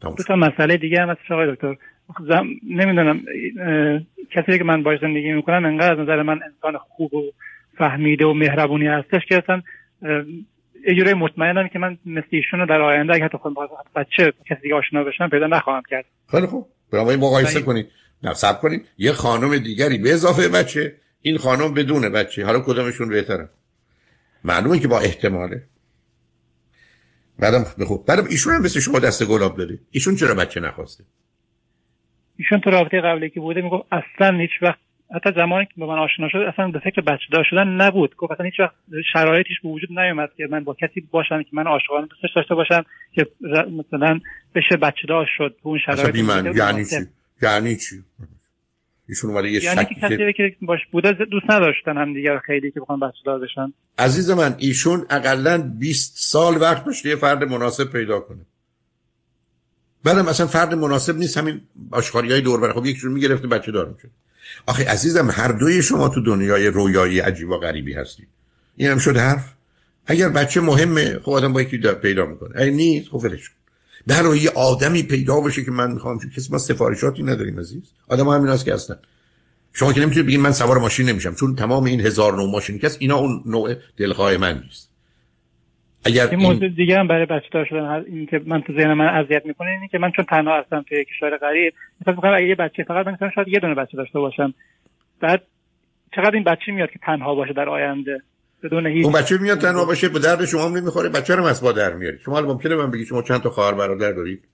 دو 0.00 0.14
تا 0.28 0.36
مسئله 0.36 0.76
دیگه 0.76 1.00
هم 1.00 1.10
هست 1.10 1.20
آقای 1.30 1.54
دکتر. 1.54 1.76
زم... 2.28 2.46
نمی‌دونم 2.70 3.20
کسی 4.30 4.58
که 4.58 4.64
من 4.64 4.82
باش 4.82 5.00
زندگی 5.00 5.32
می‌کنم 5.32 5.64
انقدر 5.64 5.92
از 5.92 5.98
نظر 5.98 6.22
من 6.22 6.40
انسان 6.42 6.78
خوب 6.78 7.14
و 7.14 7.32
فهمیده 7.78 8.26
و 8.26 8.32
مهربونی 8.32 8.86
هستش 8.86 9.22
که 9.28 9.42
اصلا 9.44 9.62
یه 10.86 11.14
مطمئنم 11.14 11.68
که 11.68 11.78
من 11.78 11.98
مثل 12.06 12.26
ایشون 12.30 12.60
رو 12.60 12.66
در 12.66 12.80
آینده 12.80 13.14
اگه 13.14 13.24
حتی 13.24 13.38
خود 13.38 13.56
بچه 13.96 14.32
کسی 14.50 14.62
دیگه 14.62 14.74
آشنا 14.74 15.04
بشم 15.04 15.28
پیدا 15.28 15.46
نخواهم 15.46 15.82
کرد. 15.90 16.04
خیلی 16.30 16.46
خوب. 16.46 16.68
برای 16.92 17.16
مقایسه 17.16 17.62
کنید. 17.62 17.88
نه 18.22 18.34
سب 18.34 18.60
کنید. 18.60 18.88
یه 18.98 19.12
خانم 19.12 19.58
دیگری 19.58 19.98
به 19.98 20.12
اضافه 20.12 20.48
بچه 20.48 20.96
این 21.22 21.38
خانم 21.38 21.74
بدون 21.74 22.12
بچه. 22.12 22.44
حالا 22.44 22.60
کدامشون 22.60 23.08
بهتره؟ 23.08 23.48
معلومه 24.44 24.78
که 24.78 24.88
با 24.88 25.00
احتماله. 25.00 25.62
بعدم 27.38 27.64
بخوب 27.78 28.06
بعدم 28.06 28.24
ایشون 28.24 28.54
هم 28.54 28.62
مثل 28.62 28.80
شما 28.80 28.98
دست 28.98 29.26
گلاب 29.26 29.56
داده 29.56 29.78
ایشون 29.90 30.16
چرا 30.16 30.34
بچه 30.34 30.60
نخواسته؟ 30.60 31.04
ایشون 32.38 32.60
تو 32.60 32.70
رابطه 32.70 33.00
قبلی 33.00 33.30
که 33.30 33.40
بوده 33.40 33.62
می‌گفت 33.62 33.84
اصلا 33.92 34.38
هیچ 34.38 34.50
وقت 34.62 34.78
حتی 35.14 35.30
زمانی 35.36 35.66
که 35.66 35.72
با 35.76 35.86
من 35.86 35.98
آشنا 35.98 36.28
شد 36.28 36.38
اصلا 36.38 36.68
به 36.68 36.78
فکر 36.78 37.00
بچه 37.00 37.24
دار 37.32 37.44
شدن 37.50 37.68
نبود. 37.68 38.16
گفت 38.16 38.32
اصلا 38.32 38.46
هیچ 38.46 38.60
وقت 38.60 38.74
شرایطش 39.12 39.60
به 39.62 39.68
وجود 39.68 39.98
نیومد 39.98 40.30
که 40.36 40.48
من 40.50 40.64
با 40.64 40.74
کسی 40.74 41.00
باشم 41.10 41.42
که 41.42 41.48
من 41.52 41.66
عاشقانه 41.66 42.06
دوستش 42.06 42.30
داشته 42.36 42.54
باشم 42.54 42.84
که 43.12 43.26
مثلا 43.70 44.20
بشه 44.54 44.76
بچه 44.76 45.06
دار 45.08 45.26
شد 45.36 45.56
اون 45.62 45.78
شرایط. 45.78 46.14
یعنی 46.56 46.84
چی؟ 46.84 46.96
یعنی 47.42 47.76
چی؟ 47.76 48.02
ایشون 49.08 49.30
اومده 49.30 49.50
یه 49.50 49.64
یعنی 49.64 49.84
که 49.84 49.94
کسی 49.94 50.32
که 50.32 50.56
باش 50.62 50.80
بوده 50.90 51.12
دوست 51.12 51.50
نداشتن 51.50 51.96
هم 51.96 52.14
دیگر 52.14 52.38
خیلی 52.38 52.70
که 52.70 52.80
بخوام 52.80 53.00
بچه 53.00 53.18
دار 53.24 53.38
بشن. 53.38 53.72
عزیز 53.98 54.30
من 54.30 54.54
ایشون 54.58 55.06
اقلا 55.10 55.72
20 55.78 56.14
سال 56.16 56.60
وقت 56.60 56.84
داشته 56.84 57.08
یه 57.08 57.16
فرد 57.16 57.44
مناسب 57.44 57.92
پیدا 57.92 58.20
کنه. 58.20 58.40
بعدم 60.04 60.28
اصلا 60.28 60.46
فرد 60.46 60.74
مناسب 60.74 61.16
نیست 61.16 61.38
همین 61.38 61.60
آشکاری 61.90 62.32
های 62.32 62.40
دور 62.40 62.60
بر 62.60 62.72
خب 62.72 62.86
یکیشون 62.86 63.12
می‌گرفته 63.12 63.48
بچه 63.48 63.72
دار 63.72 63.88
میشه. 63.88 64.08
آخه 64.66 64.88
عزیزم 64.88 65.30
هر 65.30 65.52
دوی 65.52 65.82
شما 65.82 66.08
تو 66.08 66.20
دنیای 66.20 66.66
رویایی 66.66 67.20
عجیب 67.20 67.50
و 67.50 67.58
غریبی 67.58 67.94
هستید. 67.94 68.28
این 68.76 68.88
هم 68.88 68.98
شد 68.98 69.16
حرف؟ 69.16 69.52
اگر 70.06 70.28
بچه 70.28 70.60
مهمه 70.60 71.18
خب 71.18 71.30
آدم 71.30 71.52
با 71.52 71.62
یکی 71.62 71.78
پیدا 71.78 72.26
می‌کنه. 72.26 72.60
اگه 72.60 72.70
نیست 72.70 73.08
خب 73.08 73.16
ولش 73.16 73.48
کن. 73.48 74.36
یه 74.36 74.50
آدمی 74.50 75.02
پیدا 75.02 75.40
بشه 75.40 75.64
که 75.64 75.70
من 75.70 75.92
می‌خوام 75.92 76.18
کسی 76.36 76.48
ما 76.52 76.58
سفارشاتی 76.58 77.22
نداریم 77.22 77.60
عزیز. 77.60 77.82
آدم 78.08 78.28
همین 78.28 78.48
هست 78.48 78.64
که 78.64 78.74
هستن. 78.74 78.96
شما 79.72 79.92
که 79.92 80.00
نمی‌تونید 80.00 80.26
بگید 80.26 80.40
من 80.40 80.52
سوار 80.52 80.78
ماشین 80.78 81.08
نمیشم 81.08 81.34
چون 81.34 81.56
تمام 81.56 81.84
این 81.84 82.00
هزار 82.00 82.36
نوع 82.36 82.50
ماشین 82.50 82.78
کس 82.78 82.96
اینا 83.00 83.16
اون 83.16 83.42
نوع 83.46 83.74
دلخواه 83.96 84.36
من 84.36 84.62
نیست. 84.62 84.91
اگر 86.04 86.28
این 86.30 86.40
موضوع 86.40 86.68
دیگه 86.68 86.98
هم 86.98 87.08
برای 87.08 87.26
بچه 87.26 87.46
دار 87.52 87.64
شدن 87.64 88.04
این 88.06 88.26
که 88.26 88.40
من 88.46 88.62
تو 88.62 88.72
ذهن 88.72 88.92
من 88.92 89.06
اذیت 89.06 89.46
می‌کنه 89.46 89.70
اینه 89.70 89.88
که 89.88 89.98
من 89.98 90.10
چون 90.10 90.24
تنها 90.24 90.60
هستم 90.60 90.84
توی 90.88 91.04
کشور 91.04 91.36
غریب 91.36 91.74
فکر 92.00 92.14
می‌کنم 92.14 92.34
اگه 92.34 92.46
یه 92.46 92.54
بچه 92.54 92.82
فقط 92.82 93.06
من 93.06 93.30
شاید 93.34 93.48
یه 93.48 93.58
دونه 93.60 93.74
بچه 93.74 93.96
داشته 93.96 94.18
باشم. 94.18 94.54
بعد 95.20 95.42
چقدر 96.16 96.34
این 96.34 96.44
بچه 96.44 96.72
میاد 96.72 96.90
که 96.90 96.98
تنها 97.02 97.34
باشه 97.34 97.52
در 97.52 97.68
آینده؟ 97.68 98.22
بدون 98.62 98.86
هیچ 98.86 99.04
اون 99.04 99.14
بچه 99.14 99.38
میاد 99.38 99.58
تنها 99.58 99.84
باشه 99.84 100.08
به 100.08 100.18
درد 100.18 100.44
شما 100.44 100.64
هم 100.64 100.76
نمی‌خوره 100.76 101.08
بچه 101.08 101.34
رو 101.34 101.44
مسبا 101.44 101.72
در 101.72 101.92
میاری. 101.92 102.18
شما 102.24 102.40
ممکنه 102.40 102.74
من 102.74 102.90
بگی 102.90 103.04
شما 103.04 103.22
چند 103.22 103.40
تا 103.40 103.50
خواهر 103.50 103.74
برادر 103.74 104.12
دارید؟ 104.12 104.44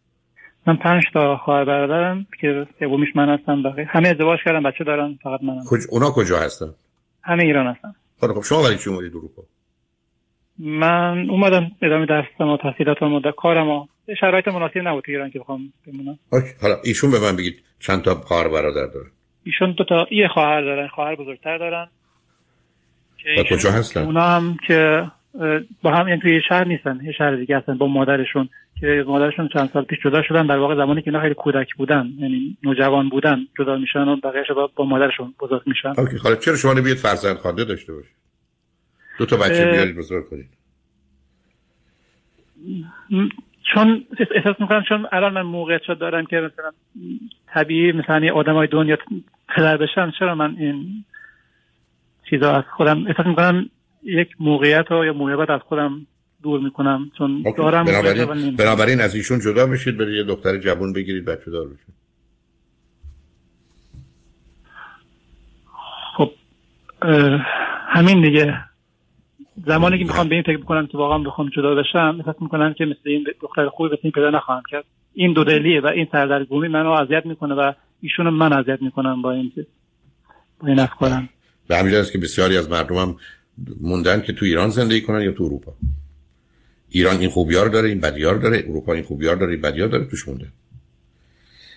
من 0.66 0.76
پنج 0.76 1.02
تا 1.12 1.36
خواهر 1.36 1.64
برادرم 1.64 2.26
که 2.40 2.66
سومیش 2.78 3.08
من 3.16 3.28
هستم 3.28 3.62
بقیه 3.62 3.86
همه 3.88 4.08
ازدواج 4.08 4.38
کردن 4.44 4.62
بچه 4.62 4.84
دارن 4.84 5.18
فقط 5.22 5.42
منم. 5.42 5.62
کج... 5.70 5.80
اونا 5.90 6.10
کجا 6.10 6.38
هستن؟ 6.38 6.74
همه 7.22 7.42
ایران 7.42 7.66
هستن. 7.66 7.94
خب, 8.20 8.32
خب 8.32 8.42
شما 8.42 8.62
ولی 8.62 8.76
چی 8.78 8.90
اومدید 8.90 9.16
اروپا؟ 9.16 9.42
من 10.58 11.30
اومدم 11.30 11.70
ادامه 11.82 12.06
درسم 12.06 12.48
و 12.48 12.56
تحصیلات 12.56 13.02
و 13.02 13.32
کارم 13.36 13.68
و 13.68 13.86
شرایط 14.20 14.48
مناسب 14.48 14.78
نبود 14.78 15.04
تو 15.04 15.12
ایران 15.12 15.30
که 15.30 15.38
بخوام 15.38 15.72
بمونم. 15.86 16.18
حالا 16.62 16.76
ایشون 16.84 17.10
به 17.10 17.18
من 17.18 17.36
بگید 17.36 17.62
چند 17.80 18.02
تا 18.02 18.14
خواهر 18.14 18.48
برادر 18.48 18.86
دارن؟ 18.86 19.10
ایشون 19.44 19.72
دو 19.72 19.84
تا 19.84 20.06
یه 20.10 20.28
خواهر 20.28 20.60
دارن 20.60 20.88
خواهر 20.88 21.14
بزرگتر 21.14 21.58
دارن. 21.58 21.88
که 23.16 23.44
کجا 23.50 23.70
هستن؟ 23.70 24.04
اونا 24.04 24.22
هم 24.22 24.56
که 24.66 25.04
با 25.82 25.90
هم 25.90 26.08
یعنی 26.08 26.20
توی 26.20 26.40
شهر 26.48 26.64
نیستن 26.64 27.00
یه 27.04 27.12
شهر 27.12 27.36
دیگه 27.36 27.56
هستن 27.58 27.78
با 27.78 27.86
مادرشون. 27.86 28.48
که 28.80 29.04
مادرشون 29.06 29.48
چند 29.52 29.70
سال 29.72 29.84
پیش 29.84 29.98
جدا 30.04 30.22
شدن 30.22 30.46
در 30.46 30.58
واقع 30.58 30.74
زمانی 30.76 31.02
که 31.02 31.10
اینا 31.10 31.20
خیلی 31.20 31.34
کودک 31.34 31.74
بودن 31.74 32.08
یعنی 32.18 32.56
نوجوان 32.62 33.08
بودن 33.08 33.38
جدا 33.58 33.76
میشن 33.76 34.08
و 34.08 34.16
بقیه‌اش 34.16 34.50
با, 34.50 34.70
با 34.76 34.84
مادرشون 34.84 35.34
بزرگ 35.40 35.62
میشن. 35.66 35.94
اوکی. 35.98 36.18
خاله 36.18 36.36
چرا 36.36 36.56
شما 36.56 36.72
نمیید 36.72 36.96
فرزند 36.96 37.36
خانده 37.36 37.64
داشته 37.64 37.92
باشید 37.92 38.17
دو 39.18 39.26
تا 39.26 39.36
بچه 39.36 39.70
بیارید 39.70 39.96
بزرگ 39.96 40.28
کنید 40.28 40.48
چون 43.74 44.06
احساس 44.34 44.60
می‌کنم 44.60 44.82
چون 44.88 45.06
الان 45.12 45.32
من 45.32 45.42
موقعیت 45.42 45.82
شد 45.82 45.98
دارم 45.98 46.26
که 46.26 46.36
مثلا 46.36 46.72
طبیعی 47.46 47.92
مثلا 47.92 48.24
یه 48.24 48.32
آدم 48.32 48.54
های 48.54 48.66
دنیا 48.66 48.96
پدر 49.56 49.76
بشن 49.76 50.12
چرا 50.18 50.34
من 50.34 50.56
این 50.58 51.04
چیزا 52.30 52.52
از 52.52 52.64
خودم 52.76 53.06
احساس 53.06 53.26
می‌کنم 53.26 53.70
یک 54.02 54.28
موقعیت 54.40 54.84
رو 54.90 55.04
یا 55.04 55.12
موهبت 55.12 55.50
از 55.50 55.60
خودم 55.60 56.06
دور 56.42 56.60
می‌کنم 56.60 57.10
چون 57.18 57.44
دارم 57.56 57.84
بنابراین, 57.84 58.56
بنابراین 58.56 59.00
از 59.00 59.14
ایشون 59.14 59.40
جدا 59.40 59.66
بشید 59.66 59.96
برید 59.96 60.14
یه 60.14 60.22
دختر 60.22 60.56
جوان 60.56 60.92
بگیرید 60.92 61.24
بچه 61.24 61.50
دار 61.50 61.66
بشید. 61.66 61.94
خب 66.16 66.30
همین 67.88 68.22
دیگه. 68.22 68.67
زمانی 69.66 69.98
که 69.98 70.04
می‌خوام 70.04 70.28
به 70.28 70.34
این 70.34 70.44
فکر 70.44 70.56
بکنم 70.56 70.86
که 70.86 70.98
واقعا 70.98 71.18
بخوام 71.18 71.50
جدا 71.56 71.74
بشم 71.74 72.16
احساس 72.18 72.42
می‌کنم 72.42 72.74
که 72.74 72.84
مثل 72.84 73.00
این 73.04 73.26
دختر 73.40 73.68
خوبی 73.68 73.88
به 73.88 73.96
پیدا 73.96 74.30
نخواهم 74.30 74.62
کرد. 74.70 74.84
این 75.14 75.32
دو 75.32 75.44
دلیه 75.44 75.80
و 75.80 75.86
این 75.86 76.08
سردرگمی 76.12 76.68
منو 76.68 76.90
اذیت 76.90 77.26
می‌کنه 77.26 77.54
و 77.54 77.72
ایشون 78.00 78.28
من 78.28 78.52
اذیت 78.52 78.82
می‌کنم 78.82 79.22
با 79.22 79.32
این 79.32 79.52
با 80.60 80.68
این 80.68 80.78
افکارم. 80.78 81.28
به 81.68 81.76
همین 81.76 82.04
که 82.12 82.18
بسیاری 82.18 82.56
از 82.56 82.70
مردمم 82.70 83.16
موندن 83.80 84.20
که 84.20 84.32
تو 84.32 84.44
ایران 84.44 84.68
زندگی 84.68 85.00
کنن 85.00 85.22
یا 85.22 85.32
تو 85.32 85.44
اروپا. 85.44 85.72
ایران 86.88 87.16
این 87.16 87.28
خوبیار 87.28 87.68
داره 87.68 87.88
این 87.88 88.00
بدیار 88.00 88.34
داره 88.34 88.64
اروپا 88.68 88.92
این 88.92 89.02
خوبیار 89.02 89.36
داره 89.36 89.52
این 89.52 89.60
بدیار 89.60 89.88
داره 89.88 90.04
توش 90.04 90.28
مونده. 90.28 90.46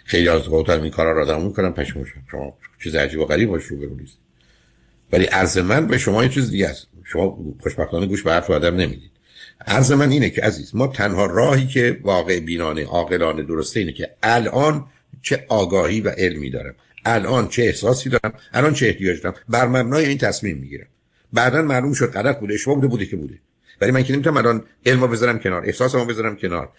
خیلی 0.04 0.30
از 0.30 0.48
اوقات 0.48 0.70
این 0.70 0.92
کارا 0.92 1.12
رو 1.12 1.22
آدم 1.22 1.46
می‌کنن 1.46 1.72
پشیمون 1.72 2.08
شما 2.32 2.54
چیز 2.84 2.96
عجیب 2.96 3.20
و 3.20 3.26
غریب 3.26 3.50
باش 3.50 3.64
رو 3.64 3.96
نیست. 3.96 4.18
ولی 5.12 5.26
عرض 5.26 5.58
من 5.58 5.88
به 5.88 5.98
شما 5.98 6.24
یه 6.24 6.30
چیز 6.30 6.52
دیگه 6.52 6.68
است. 6.68 6.88
شما 7.04 7.56
خوشبختانه 7.62 8.06
گوش 8.06 8.24
به 8.24 8.32
حرف 8.32 8.50
آدم 8.50 8.76
نمی‌دید. 8.76 9.12
عرض 9.68 9.92
من 9.92 10.12
اینه 10.12 10.30
که 10.30 10.42
عزیز 10.42 10.76
ما 10.76 10.88
تنها 10.88 11.26
راهی 11.26 11.68
که 11.68 12.00
واقع 12.02 12.40
بینانه 12.40 12.86
عاقلانه 12.86 13.44
درسته 13.44 13.80
اینه 13.80 13.92
که 13.92 14.10
الان 14.24 14.86
چه 15.22 15.46
آگاهی 15.48 16.02
و 16.02 16.10
علمی 16.10 16.50
دارم. 16.50 16.76
الان 17.06 17.48
چه 17.48 17.64
احساسی 17.64 18.10
دارم. 18.10 18.34
الان 18.54 18.74
چه 18.74 18.88
احتیاج 18.88 19.22
دارم. 19.22 19.36
بر 19.50 19.68
مبنای 19.68 20.06
این 20.06 20.18
تصمیم 20.18 20.58
می‌گیرم. 20.58 20.88
بعدا 21.34 21.62
معلوم 21.62 21.94
شد 21.94 22.12
غلط 22.12 22.40
بوده. 22.40 22.54
اشتباه 22.54 22.76
بوده 22.76 22.88
بوده 22.88 23.06
که 23.06 23.16
بوده. 23.16 23.40
ولی 23.82 23.92
من 23.92 24.04
که 24.04 24.14
نمی‌تونم 24.14 24.38
الان 24.38 24.64
علمو 24.86 25.08
بذارم 25.08 25.40
کنار 25.40 25.66
احساسمو 25.66 26.06
بذارم 26.06 26.36
کنار. 26.36 26.70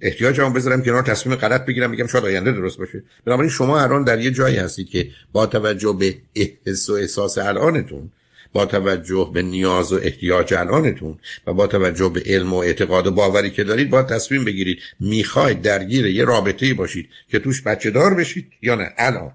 احتیاجمو 0.00 0.50
بذارم 0.50 0.82
کنار 0.82 1.02
تصمیم 1.02 1.36
غلط 1.36 1.64
بگیرم 1.66 1.90
میگم 1.90 2.06
شاید 2.06 2.24
آینده 2.24 2.52
درست 2.52 2.78
باشه. 2.78 3.02
بنابراین 3.24 3.50
شما 3.50 3.80
الان 3.80 4.04
در 4.04 4.20
یه 4.20 4.30
جایی 4.30 4.56
هستید 4.56 4.88
که 4.88 5.10
با 5.32 5.46
توجه 5.46 5.92
به 5.92 6.18
احساس 6.34 6.90
و 6.90 6.92
احساس 6.92 7.38
الانتون 7.38 8.10
با 8.52 8.66
توجه 8.66 9.30
به 9.34 9.42
نیاز 9.42 9.92
و 9.92 9.96
احتیاج 10.02 10.54
الانتون 10.54 11.18
و 11.46 11.54
با 11.54 11.66
توجه 11.66 12.08
به 12.08 12.22
علم 12.26 12.52
و 12.52 12.56
اعتقاد 12.56 13.06
و 13.06 13.10
باوری 13.10 13.50
که 13.50 13.64
دارید 13.64 13.90
با 13.90 14.02
تصمیم 14.02 14.44
بگیرید 14.44 14.78
می‌خواید 15.00 15.62
درگیر 15.62 16.06
یه 16.06 16.24
رابطه 16.24 16.74
باشید 16.74 17.08
که 17.28 17.38
توش 17.38 17.62
بچه 17.62 17.90
دار 17.90 18.14
بشید 18.14 18.52
یا 18.62 18.74
نه. 18.74 18.92
الان. 18.98 19.32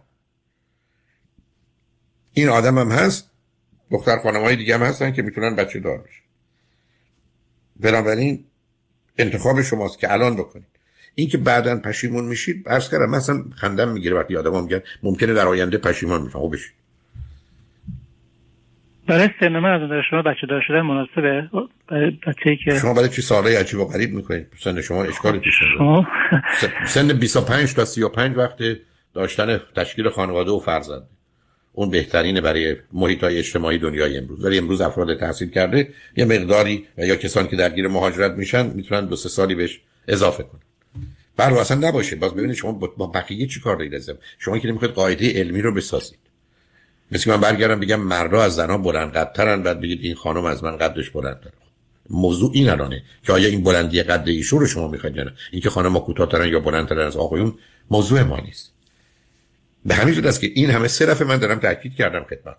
این 2.33 2.49
آدم 2.49 2.77
هم 2.77 2.91
هست 2.91 3.29
دختر 3.91 4.17
خانم 4.17 4.41
های 4.41 4.55
دیگه 4.55 4.73
هم 4.73 4.83
هستن 4.83 5.11
که 5.11 5.21
می‌تونن 5.21 5.55
بچه 5.55 5.79
دار 5.79 5.97
بشن. 5.97 6.23
بنابراین 7.79 8.45
انتخاب 9.17 9.61
شماست 9.61 9.99
که 9.99 10.13
الان 10.13 10.35
بکنید. 10.35 10.75
این 11.15 11.29
که 11.29 11.37
بعدا 11.37 11.79
پشیمون 11.79 12.25
میشید 12.25 12.69
عرض 12.69 12.89
کردم 12.89 13.09
مثلا 13.09 13.43
خندم 13.55 13.89
می‌گیره 13.89 14.15
وقتی 14.15 14.37
آدم 14.37 14.63
میگن 14.63 14.81
ممکنه 15.03 15.33
در 15.33 15.47
آینده 15.47 15.77
پشیمون 15.77 16.21
میشن 16.21 16.39
خب 16.39 16.49
بشید 16.53 16.73
برای 19.07 19.29
سن 19.39 19.59
من 19.59 19.73
از 19.73 19.81
نظر 19.81 20.01
شما 20.09 20.21
بچه 20.21 20.47
دار 20.49 20.61
شدن 20.67 20.81
مناسبه؟ 20.81 21.49
بچه‌ای 22.27 22.57
که 22.65 22.79
شما 22.81 22.93
برای 22.93 23.09
چی 23.09 23.21
ساله 23.21 23.59
عجیب 23.59 23.79
و 23.79 23.85
غریب 23.85 24.13
می‌کنید؟ 24.13 24.47
سن 24.59 24.81
شما 24.81 25.03
اشکالی 25.03 25.39
پیش 25.39 25.53
سن 26.85 27.13
25 27.13 27.73
تا 27.73 27.85
35 27.85 28.37
وقت 28.37 28.57
داشتن 29.13 29.59
تشکیل 29.75 30.09
خانواده 30.09 30.51
و 30.51 30.59
فرزند. 30.59 31.07
اون 31.75 31.89
بهترینه 31.89 32.41
برای 32.41 32.75
محیط 32.93 33.23
های 33.23 33.37
اجتماعی 33.37 33.77
دنیای 33.77 34.17
امروز. 34.17 34.45
ولی 34.45 34.57
امروز 34.57 34.81
افراد 34.81 35.19
تحصیل 35.19 35.49
کرده 35.49 35.89
یه 36.17 36.25
مقداری 36.25 36.85
و 36.97 37.05
یا 37.05 37.15
کسانی 37.15 37.47
که 37.47 37.55
درگیر 37.55 37.87
مهاجرت 37.87 38.31
میشن 38.31 38.67
می‌تونن 38.67 39.05
دو 39.05 39.15
سه 39.15 39.29
سالی 39.29 39.55
بهش 39.55 39.81
اضافه 40.07 40.43
کنن. 40.43 40.61
بله 41.37 41.59
اصلا 41.59 41.87
نباشه. 41.87 42.15
باز 42.15 42.33
ببینید 42.33 42.55
شما 42.55 42.71
با 42.71 43.07
بقیه 43.07 43.47
چی 43.47 43.59
کار 43.59 43.75
دارید 43.75 44.17
شما 44.39 44.57
که 44.57 44.67
نمی‌خواید 44.67 44.93
قاعده 44.93 45.39
علمی 45.39 45.61
رو 45.61 45.73
بسازید. 45.73 46.19
مثل 47.11 47.31
من 47.31 47.41
برگردم 47.41 47.79
بگم 47.79 47.99
مردا 47.99 48.43
از 48.43 48.55
زنها 48.55 48.77
بلند 48.77 49.11
قدترن 49.11 49.63
بعد 49.63 49.81
بگید 49.81 49.99
این 50.01 50.15
خانم 50.15 50.45
از 50.45 50.63
من 50.63 50.77
قدش 50.77 51.09
بلندتره 51.09 51.53
موضوع 52.09 52.51
این 52.53 52.69
الانه 52.69 53.03
که 53.23 53.33
آیا 53.33 53.47
این 53.47 53.63
بلندی 53.63 54.03
قد 54.03 54.27
ایشون 54.27 54.59
رو 54.59 54.67
شما 54.67 54.87
می‌خواید 54.87 55.15
یا 55.15 55.23
نه؟ 55.23 55.33
اینکه 55.51 55.69
خانم 55.69 55.93
ها 55.93 55.99
کوتاه‌ترن 55.99 56.49
یا 56.49 56.59
بلندترن 56.59 57.07
از 57.07 57.17
آقایون 57.17 57.57
موضوع 57.91 58.21
ما 58.21 58.39
نیست. 58.39 58.74
به 59.85 59.95
همین 59.95 60.13
جد 60.13 60.25
است 60.25 60.41
که 60.41 60.51
این 60.55 60.69
همه 60.69 60.87
سه 60.87 61.23
من 61.23 61.37
دارم 61.37 61.59
تاکید 61.59 61.95
کردم 61.95 62.23
خدمتتون. 62.23 62.55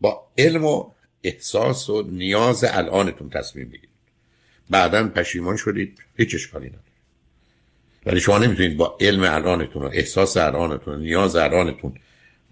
با 0.00 0.26
علم 0.38 0.64
و 0.64 0.90
احساس 1.22 1.90
و 1.90 2.02
نیاز 2.02 2.64
الانتون 2.64 3.30
تصمیم 3.30 3.68
بگیرید. 3.68 3.90
بعدا 4.70 5.08
پشیمان 5.08 5.56
شدید 5.56 5.98
هیچ 6.16 6.34
اشکالی 6.34 6.66
نداره 6.66 6.82
ولی 8.06 8.20
شما 8.20 8.38
نمی‌تونید 8.38 8.76
با 8.76 8.98
علم 9.00 9.22
الانتون 9.22 9.82
و 9.82 9.90
احساس 9.92 10.36
الانتون 10.36 10.94
و 10.94 10.98
نیاز 10.98 11.36
الانتون 11.36 11.94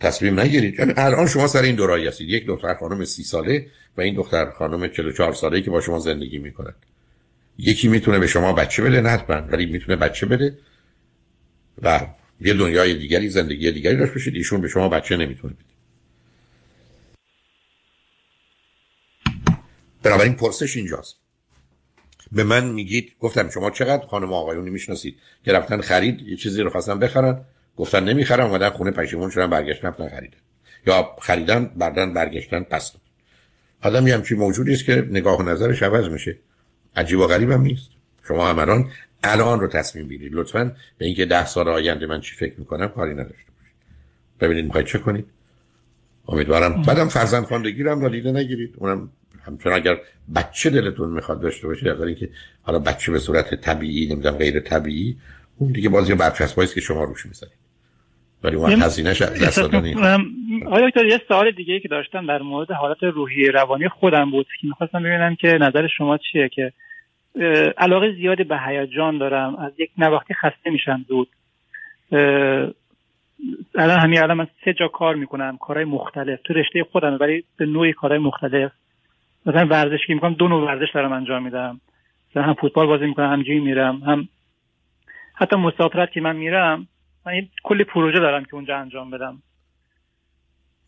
تصمیم 0.00 0.40
نگیرید. 0.40 0.78
یعنی 0.78 0.92
الان 0.96 1.26
شما 1.26 1.46
سر 1.46 1.62
این 1.62 1.76
دورایی 1.76 2.06
هستید. 2.06 2.28
یک 2.28 2.46
دختر 2.46 2.74
خانم 2.74 3.04
سی 3.04 3.22
ساله 3.22 3.66
و 3.96 4.00
این 4.00 4.14
دختر 4.14 4.50
خانم 4.50 4.88
44 4.88 5.32
ساله 5.32 5.62
که 5.62 5.70
با 5.70 5.80
شما 5.80 5.98
زندگی 5.98 6.38
می‌کنن 6.38 6.74
یکی 7.58 7.88
می‌تونه 7.88 8.18
به 8.18 8.26
شما 8.26 8.52
بچه 8.52 8.82
بده 8.82 9.00
نه 9.00 9.24
ولی 9.26 9.66
می‌تونه 9.66 9.96
بچه 9.96 10.26
بده 10.26 10.58
و 11.82 12.06
یه 12.40 12.54
دنیای 12.54 12.94
دیگری 12.94 13.28
زندگی 13.28 13.72
دیگری 13.72 13.96
داشت 13.96 14.14
بشید 14.14 14.34
ایشون 14.34 14.60
به 14.60 14.68
شما 14.68 14.88
بچه 14.88 15.16
نمی‌تونه 15.16 15.54
بده. 15.54 15.64
بنابراین 20.02 20.34
پرسش 20.34 20.76
اینجاست. 20.76 21.16
به 22.32 22.44
من 22.44 22.68
میگید 22.68 23.12
گفتم 23.20 23.50
شما 23.50 23.70
چقدر 23.70 24.06
خانم 24.06 24.32
آقایونی 24.32 24.70
می‌شناسید؟ 24.70 25.18
که 25.44 25.52
رفتن 25.52 25.80
خرید 25.80 26.20
یه 26.20 26.36
چیزی 26.36 26.62
رو 26.62 26.70
خواستن 26.70 26.98
بخرن. 26.98 27.44
گفتن 27.76 28.04
نمی‌خرم 28.04 28.46
اومدن 28.46 28.70
خونه 28.70 28.90
پشیمون 28.90 29.30
شدن 29.30 29.50
برگشتن 29.50 29.90
خریدن. 29.90 30.38
یا 30.86 31.16
خریدن 31.20 31.64
بردن 31.64 32.14
برگشتن 32.14 32.62
پس 32.62 32.92
آدمی 33.82 34.10
همچی 34.10 34.34
موجودی 34.34 34.72
است 34.72 34.84
که 34.84 35.08
نگاه 35.10 35.38
و 35.38 35.42
نظرش 35.42 35.82
عوض 35.82 36.08
میشه. 36.08 36.38
عجیب 36.96 37.18
و 37.18 37.26
غریب 37.26 37.50
هم 37.50 37.62
نیست. 37.62 37.97
شما 38.28 38.48
همران 38.48 38.90
الان 39.24 39.60
رو 39.60 39.68
تصمیم 39.68 40.08
بگیرید. 40.08 40.34
لطفا 40.34 40.72
به 40.98 41.06
اینکه 41.06 41.24
ده 41.24 41.46
سال 41.46 41.68
آینده 41.68 42.06
من 42.06 42.20
چی 42.20 42.36
فکر 42.36 42.54
می‌کنم 42.58 42.88
کاری 42.88 43.12
نداشته 43.12 43.52
باشید. 43.58 43.74
ببینید 44.40 44.64
می‌خواید 44.64 44.86
چه 44.86 44.98
کنید. 44.98 45.26
امیدوارم. 46.28 46.82
بعدم 46.82 47.08
فرزند 47.08 47.44
خواندگی 47.44 47.82
رو 47.82 47.90
هم 47.90 48.00
نادیده 48.00 48.32
نگیرید. 48.32 48.74
اونم 48.78 49.10
همچنان 49.46 49.76
اگر 49.76 49.98
بچه 50.34 50.70
دلتون 50.70 51.10
می‌خواد 51.10 51.40
داشته 51.40 51.66
باشید 51.66 51.88
اگر 51.88 52.02
اینکه 52.02 52.28
حالا 52.62 52.78
بچه 52.78 53.12
به 53.12 53.18
صورت 53.18 53.54
طبیعی 53.54 54.06
نمی‌دونم 54.06 54.36
غیر 54.36 54.60
طبیعی 54.60 55.16
اون 55.58 55.72
دیگه 55.72 55.88
بازی 55.88 56.14
برچسبایی 56.14 56.68
که 56.68 56.80
شما 56.80 57.04
روش 57.04 57.26
می‌ذارید. 57.26 57.58
ولی 58.44 58.56
اون 58.56 58.82
هزینه‌ش 58.82 59.22
دست 59.22 59.58
آیا 60.70 60.88
دکتر 60.88 61.06
یه 61.06 61.20
سوال 61.28 61.50
دیگه 61.50 61.80
که 61.80 61.88
داشتم 61.88 62.26
در 62.26 62.42
مورد 62.42 62.70
حالت 62.70 63.02
روحی 63.02 63.48
روانی 63.48 63.88
خودم 63.88 64.30
بود 64.30 64.46
که 64.60 64.66
می‌خواستم 64.66 65.02
ببینم 65.02 65.36
که 65.36 65.48
نظر 65.48 65.86
شما 65.98 66.18
چیه 66.32 66.48
که 66.48 66.72
علاقه 67.78 68.12
زیادی 68.12 68.44
به 68.44 68.58
هیجان 68.66 69.18
دارم. 69.18 69.56
از 69.56 69.72
یک 69.78 69.90
نواختی 69.98 70.34
خسته 70.34 70.70
میشم 70.70 71.04
زود. 71.08 71.28
الان 73.74 74.00
همین 74.00 74.22
الان 74.22 74.36
من 74.36 74.46
سه 74.64 74.72
جا 74.72 74.88
کار 74.88 75.14
می‌کنم. 75.14 75.56
کارهای 75.56 75.84
مختلف. 75.84 76.38
تو 76.44 76.54
رشته 76.54 76.84
خودم 76.92 77.16
ولی 77.20 77.44
به 77.56 77.66
نوعی 77.66 77.92
کارهای 77.92 78.18
مختلف. 78.18 78.72
مثلا 79.46 79.66
ورزش 79.66 80.06
که 80.06 80.14
می‌کنم 80.14 80.34
دو 80.34 80.48
نوع 80.48 80.66
ورزش 80.66 80.92
دارم 80.94 81.12
انجام 81.12 81.44
میدم. 81.44 81.80
مثلا 82.30 82.42
هم 82.42 82.54
فوتبال 82.54 82.86
بازی 82.86 83.06
می‌کنم 83.06 83.32
هم 83.32 83.42
جیم 83.42 83.62
میرم 83.62 83.96
هم 83.96 84.28
حتی 85.34 85.56
مسافرت 85.56 86.12
که 86.12 86.20
من 86.20 86.36
میرم 86.36 86.88
من 87.26 87.32
کلی 87.62 87.84
پروژه 87.84 88.18
دارم 88.18 88.44
که 88.44 88.54
اونجا 88.54 88.76
انجام 88.76 89.10
بدم. 89.10 89.42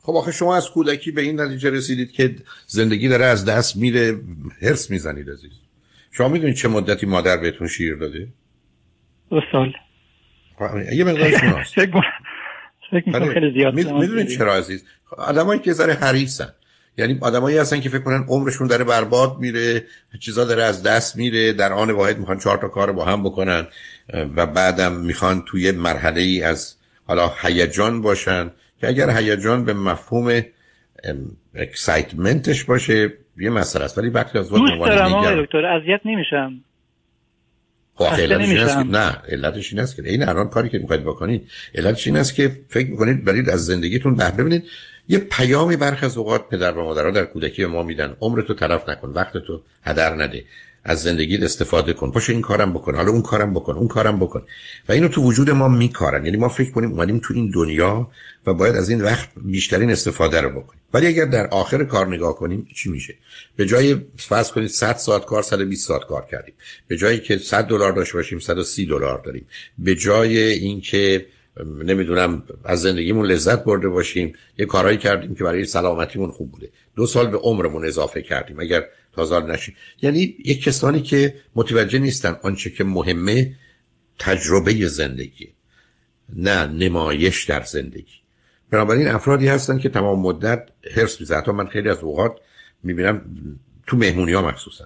خب 0.03 0.13
آخه 0.13 0.33
شما 0.33 0.57
از 0.57 0.71
کودکی 0.71 1.11
به 1.11 1.21
این 1.21 1.41
نتیجه 1.41 1.71
رسیدید 1.71 2.13
که 2.13 2.35
زندگی 2.67 3.09
داره 3.09 3.25
از 3.25 3.45
دست 3.45 3.77
میره 3.77 4.21
هرس 4.63 4.91
می‌زنید 4.91 5.31
عزیز. 5.31 5.70
شما 6.11 6.29
می‌دونید 6.29 6.57
چه 6.57 6.69
مدتی 6.69 7.07
مادر 7.07 7.37
بهتون 7.37 7.69
شیر 7.69 7.97
داده؟ 7.97 8.29
دو 9.31 9.41
سال. 9.53 9.73
خب، 10.59 10.93
یه 10.93 11.05
مقدار 11.05 11.31
شماست 11.31 11.75
فکر 12.91 13.33
خیلی 13.33 13.53
زیاد 13.53 13.75
می‌دونید 13.75 14.29
چرا 14.29 14.55
عزیز؟ 14.55 14.85
آدمایی 15.11 15.61
که 15.61 15.73
ذره 15.73 15.95
حریصن. 15.95 16.49
یعنی 16.99 17.19
آدمایی 17.21 17.59
هستن 17.59 17.81
که 17.81 17.89
فکر 17.89 18.01
کنن 18.01 18.25
عمرشون 18.29 18.67
داره 18.67 18.85
برباد 18.85 19.39
میره 19.39 19.85
چیزا 20.21 20.45
داره 20.45 20.63
از 20.63 20.83
دست 20.83 21.17
میره 21.17 21.53
در 21.53 21.73
آن 21.73 21.91
واحد 21.91 22.19
می‌خوان 22.19 22.39
چهار 22.39 22.59
تا 22.59 22.69
کار 22.69 22.93
با 22.93 23.05
هم 23.05 23.23
بکنن 23.23 23.67
و 24.37 24.47
بعدم 24.47 24.93
می‌خوان 24.93 25.43
توی 25.47 25.73
مرحله 25.73 26.21
ای 26.21 26.43
از 26.43 26.77
حالا 27.05 27.33
هیجان 27.43 28.03
باشن 28.03 28.51
که 28.81 28.89
اگر 28.89 29.11
هیجان 29.11 29.65
به 29.65 29.73
مفهوم 29.73 30.43
اکسایتمنتش 31.55 32.65
باشه 32.65 33.13
یه 33.39 33.51
مسئله 33.51 33.85
است 33.85 33.99
ولی 33.99 34.09
وقتی 34.09 34.39
از 34.39 34.53
وقت 34.53 34.61
دوست 34.61 34.79
دارم 34.79 35.43
دکتر 35.43 35.67
اذیت 35.67 36.01
نمیشم. 36.05 36.53
خب 37.95 38.05
علتش 38.05 38.77
این 38.77 38.91
نه 38.91 39.17
علتش 39.29 39.73
این 39.73 39.83
است 39.83 39.97
که 39.97 40.03
این 40.07 40.29
الان 40.29 40.49
کاری 40.49 40.69
که 40.69 40.79
می‌خواید 40.79 41.05
بکنید 41.05 41.51
علتش 41.75 42.07
این 42.07 42.17
است 42.17 42.35
که 42.35 42.61
فکر 42.69 42.91
می‌کنید 42.91 43.25
برید 43.25 43.51
از 43.51 43.67
زندگیتون 43.67 44.15
بهره 44.15 44.37
ببینید. 44.37 44.65
یه 45.09 45.19
پیامی 45.19 45.77
برخ 45.77 46.05
از 46.05 46.17
اوقات 46.17 46.49
پدر 46.49 46.73
و 46.73 46.85
مادرها 46.85 47.11
در 47.11 47.25
کودکی 47.25 47.67
ما 47.67 47.83
میدن 47.83 48.17
عمرتو 48.21 48.55
تلف 48.55 48.89
نکن 48.89 49.09
وقتتو 49.09 49.63
هدر 49.83 50.15
نده. 50.15 50.45
از 50.85 51.03
زندگی 51.03 51.37
استفاده 51.37 51.93
کن. 51.93 52.11
پاشو 52.11 52.33
این 52.33 52.41
کارم 52.43 52.73
بکن. 52.73 52.95
حالا 52.95 53.11
اون 53.11 53.23
کارم 53.23 53.55
بکن 53.55 53.75
اون 53.75 53.89
کارم 53.89 54.19
بکن. 54.19 54.43
و 54.89 54.93
اینو 54.93 55.09
تو 55.09 55.23
وجود 55.23 55.51
ما 55.51 55.69
میکارن. 55.69 56.25
یعنی 56.25 56.37
ما 56.37 56.49
فکر 56.49 56.71
کنیم 56.71 56.91
اومدیم 56.91 57.21
تو 57.25 57.35
این 57.35 57.51
دنیا 57.51 58.11
و 58.47 58.55
باید 58.55 58.77
از 58.77 58.89
این 58.89 59.01
وقت 59.01 59.29
بیشترین 59.37 59.91
استفاده 59.91 60.41
رو 60.41 60.51
بکنیم. 60.51 60.81
ولی 60.95 61.07
اگر 61.07 61.25
در 61.25 61.47
آخر 61.47 61.85
کار 61.85 62.07
نگاه 62.07 62.37
کنیم 62.37 62.69
چی 62.75 62.91
میشه؟ 62.91 63.15
به 63.57 63.67
جای 63.67 63.97
فرض 64.17 64.51
کنید 64.51 64.69
100 64.69 64.97
ساعت 64.97 65.25
کار 65.25 65.43
120 65.43 65.89
ساعت 65.89 66.05
کار 66.05 66.27
کردیم. 66.31 66.55
به 66.89 66.97
جایی 66.97 67.21
که 67.21 67.39
100 67.39 67.65
دلار 67.65 67.93
داشته 67.93 68.15
باشیم 68.15 68.39
130 68.39 68.87
دلار 68.87 69.19
داریم. 69.19 69.47
به 69.79 69.95
جای 69.95 70.39
اینکه 70.39 71.27
نمی‌دونم 71.67 72.43
از 72.65 72.81
زندگیمون 72.81 73.27
لذت 73.27 73.65
برده 73.65 73.89
باشیم. 73.89 74.33
یه 74.59 74.67
کارهایی 74.67 74.99
کردیم 74.99 75.35
که 75.35 75.45
برای 75.45 75.65
سلامتیمون 75.65 76.31
خوب 76.31 76.53
بوده. 76.53 76.71
دو 76.97 77.07
سال 77.07 77.27
به 77.27 77.37
عمرمون 77.37 77.85
اضافه 77.85 78.23
کردیم 78.23 78.61
اگر 78.61 78.85
تازال 79.13 79.51
نشیم. 79.51 79.75
یعنی 80.03 80.37
یک 80.45 80.63
کسانی 80.63 81.03
که 81.03 81.35
متوجه 81.55 81.99
نیستن 81.99 82.37
آنچه 82.43 82.71
که 82.71 82.85
مهمه 82.85 83.57
تجربه 84.19 84.87
زندگی 84.87 85.49
نه 86.37 86.67
نمایش 86.67 87.45
در 87.45 87.63
زندگی. 87.63 88.21
بنابراین 88.71 89.09
افرادی 89.09 89.49
هستن 89.49 89.79
که 89.79 89.89
تمام 89.89 90.21
مدت 90.21 90.69
حرس 90.95 91.21
میزن 91.21 91.37
حتی 91.37 91.53
من 91.53 91.67
خیلی 91.67 91.89
از 91.89 91.99
اوقات 91.99 92.33
می‌بینم 92.83 93.23
تو 93.87 93.97
مهمونی 93.97 94.33
ها 94.33 94.49
مخصوصا. 94.49 94.85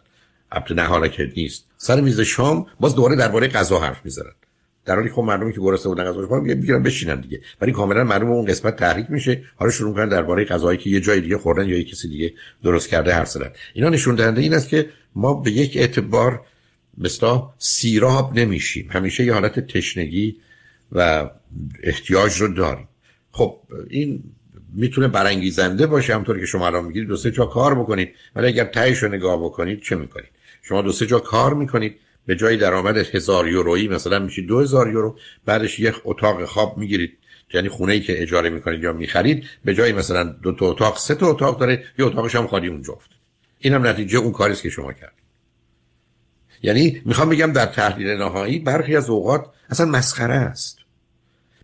البته 0.53 0.83
حالا 0.83 1.09
که 1.09 1.33
نیست. 1.37 1.65
سر 1.77 2.01
میز 2.01 2.21
شام 2.21 2.67
باز 2.81 2.95
دوباره 2.95 3.17
درباره 3.17 3.49
غذا 3.49 3.79
حرف 3.79 4.05
می‌زنن. 4.05 4.33
در 4.85 4.95
حالی 4.95 5.09
خب 5.09 5.23
مردمی 5.23 5.53
که 5.53 5.61
گرسنه 5.61 5.89
بودن 5.89 6.05
غذا 6.05 6.21
می‌خورن 6.21 6.43
میگن 6.43 6.83
بشینن 6.83 7.21
دیگه. 7.21 7.41
ولی 7.61 7.73
کاملا 7.73 8.05
معلومه 8.05 8.33
اون 8.33 8.45
قسمت 8.45 8.77
تحریک 8.77 9.11
میشه. 9.11 9.43
حالا 9.57 9.71
شروع 9.71 9.91
می‌کنن 9.91 10.09
درباره 10.09 10.45
غذایی 10.45 10.79
که 10.79 10.91
یه 10.91 11.01
جای 11.01 11.21
دیگه 11.21 11.39
خوردن 11.39 11.69
یا 11.69 11.77
یه 11.79 11.85
کسی 11.85 12.09
دیگه 12.09 12.35
درست 12.63 12.89
کرده 12.89 13.13
حرف 13.13 13.29
زدن. 13.29 13.51
اینا 13.75 13.89
نشون 13.89 14.15
دهنده 14.15 14.41
این 14.41 14.55
است 14.55 14.69
که 14.69 14.89
ما 15.15 15.35
به 15.35 15.51
یک 15.51 15.77
اعتبار 15.77 16.41
مثلا 16.99 17.51
سیراب 17.59 18.39
نمیشیم. 18.39 18.89
همیشه 18.91 19.25
یه 19.25 19.33
حالت 19.33 19.61
تشنگی 19.61 20.37
و 20.93 21.31
احتیاج 21.83 22.37
رو 22.37 22.55
داریم. 22.55 22.89
خب 23.31 23.61
این 23.91 24.23
می‌تونه 24.75 25.09
برانگیزنده 25.09 25.87
باشه. 25.87 26.15
همطور 26.15 26.41
که 26.41 26.47
شما 26.47 26.67
الان 26.67 26.85
میگید 26.85 27.09
دو 27.09 27.17
سه 27.17 27.31
جا 27.31 27.47
کار 27.47 27.75
بکنید. 27.75 28.11
ولی 28.37 28.47
اگر 28.47 28.65
تهش 28.65 29.03
رو 29.03 29.09
نگاه 29.09 29.45
بکنید 29.45 29.83
چه 29.83 29.97
می‌کنید؟ 29.97 30.29
شما 30.63 30.83
دو 30.83 30.93
سه 30.93 31.07
جا 31.07 31.19
کار 31.19 31.55
می‌کنید. 31.55 31.97
به 32.27 32.37
جای 32.37 32.57
درآمد 32.57 32.97
هزار 32.97 33.49
یورویی 33.49 33.89
مثلا 33.89 34.19
میشه 34.19 34.43
دو 34.43 34.61
هزار 34.61 34.89
یورو 34.93 35.19
بعدش 35.45 35.81
یک 35.81 35.95
اتاق 36.05 36.45
خواب 36.45 36.79
می‌گیرید. 36.79 37.19
یعنی 37.55 37.69
خونه 37.69 37.93
ای 37.93 38.01
که 38.01 38.23
اجاره 38.23 38.51
می‌کنید 38.51 38.83
یا 38.83 38.93
می‌خرید 38.93 39.45
به 39.65 39.75
جای 39.75 39.93
مثلا 39.93 40.25
دو 40.25 40.53
تا 40.53 40.67
اتاق 40.67 40.99
سه 40.99 41.15
تا 41.15 41.27
اتاق 41.27 41.61
داره 41.61 41.85
یه 41.99 42.05
اتاقش 42.05 42.35
هم 42.35 42.47
خالی 42.47 42.69
اونجا 42.69 42.93
افته 42.93 43.15
اینم 43.59 43.87
نتیجه 43.87 44.19
اون 44.19 44.33
کاریست 44.33 44.63
که 44.63 44.71
شما 44.71 44.93
کرد 44.93 45.13
یعنی 46.63 47.03
می‌خوام 47.05 47.29
بگم 47.29 47.53
در 47.53 47.67
تحلیل 47.67 48.09
نهایی 48.09 48.59
برخی 48.59 48.97
از 48.97 49.11
اوقات 49.11 49.47
اصلا 49.71 49.87
مسخره 49.87 50.35
است. 50.35 50.79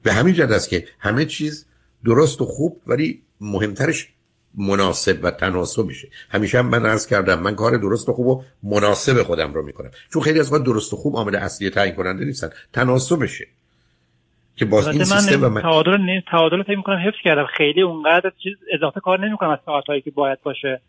به 0.02 0.12
همین 0.12 0.34
جد 0.34 0.52
است 0.52 0.68
که 0.68 0.88
همه 0.98 1.24
چیز 1.24 1.66
درست 2.04 2.40
و 2.40 2.44
خوب 2.44 2.80
ولی 2.86 3.22
مهمترش 3.40 4.08
مناسب 4.54 5.18
و 5.22 5.30
تناسب 5.30 5.84
میشه. 5.84 6.08
همیشه 6.30 6.58
هم 6.58 6.66
من 6.66 6.86
عرض 6.86 7.06
کردم 7.06 7.38
من 7.38 7.54
کار 7.54 7.76
درست 7.76 8.08
و 8.08 8.12
خوب 8.12 8.26
و 8.26 8.42
مناسب 8.62 9.22
خودم 9.22 9.54
رو 9.54 9.62
می‌کنم. 9.62 9.90
چون 10.12 10.22
خیلی 10.22 10.40
از 10.40 10.52
وقت 10.52 10.64
درست 10.64 10.92
و 10.92 10.96
خوب 10.96 11.16
عامل 11.16 11.34
اصلی 11.34 11.70
تعیین 11.70 11.94
کننده 11.94 12.24
نیستن. 12.24 12.50
تناسبشه. 12.72 13.46
که 14.56 14.64
باز 14.64 14.88
این 14.88 15.04
سیستم 15.04 15.46
من 15.46 15.62
تعادل 15.62 15.96
نه 15.96 16.24
تعادل 16.30 16.62
فکر 16.62 16.76
می‌کنم 16.76 16.96
حفظ 16.96 17.18
کردم. 17.24 17.46
خیلی 17.56 17.82
اونقدر 17.82 18.32
چیز 18.42 18.56
اضافه 18.74 19.00
کار 19.00 19.26
نمی‌کنم 19.26 19.50
از 19.50 19.58
ساعتایی 19.66 20.00
که 20.00 20.10
باید 20.10 20.38
باشه. 20.42 20.80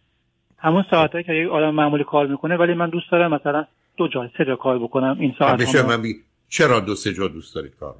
همون 0.58 0.86
ساعتایی 0.92 1.24
که 1.24 1.34
یک 1.34 1.50
آدم 1.50 1.70
معمولی 1.70 2.04
کار 2.04 2.28
می‌کنه 2.28 2.58
ولی 2.58 2.74
من 2.74 2.90
دوست 2.90 3.12
دارم 3.12 3.34
مثلا 3.34 3.66
دو 3.98 4.08
جا 4.08 4.30
سه 4.38 4.46
جا 4.46 4.56
کار 4.56 4.80
بکنم 4.80 5.18
این 5.20 5.36
ساعت 5.40 5.76
من 5.76 6.02
بی... 6.02 6.16
چرا 6.50 6.80
دو 6.80 6.96
سه 6.96 7.14
جا 7.14 7.28
دوست 7.28 7.56
دارید 7.56 7.76
کار 7.80 7.96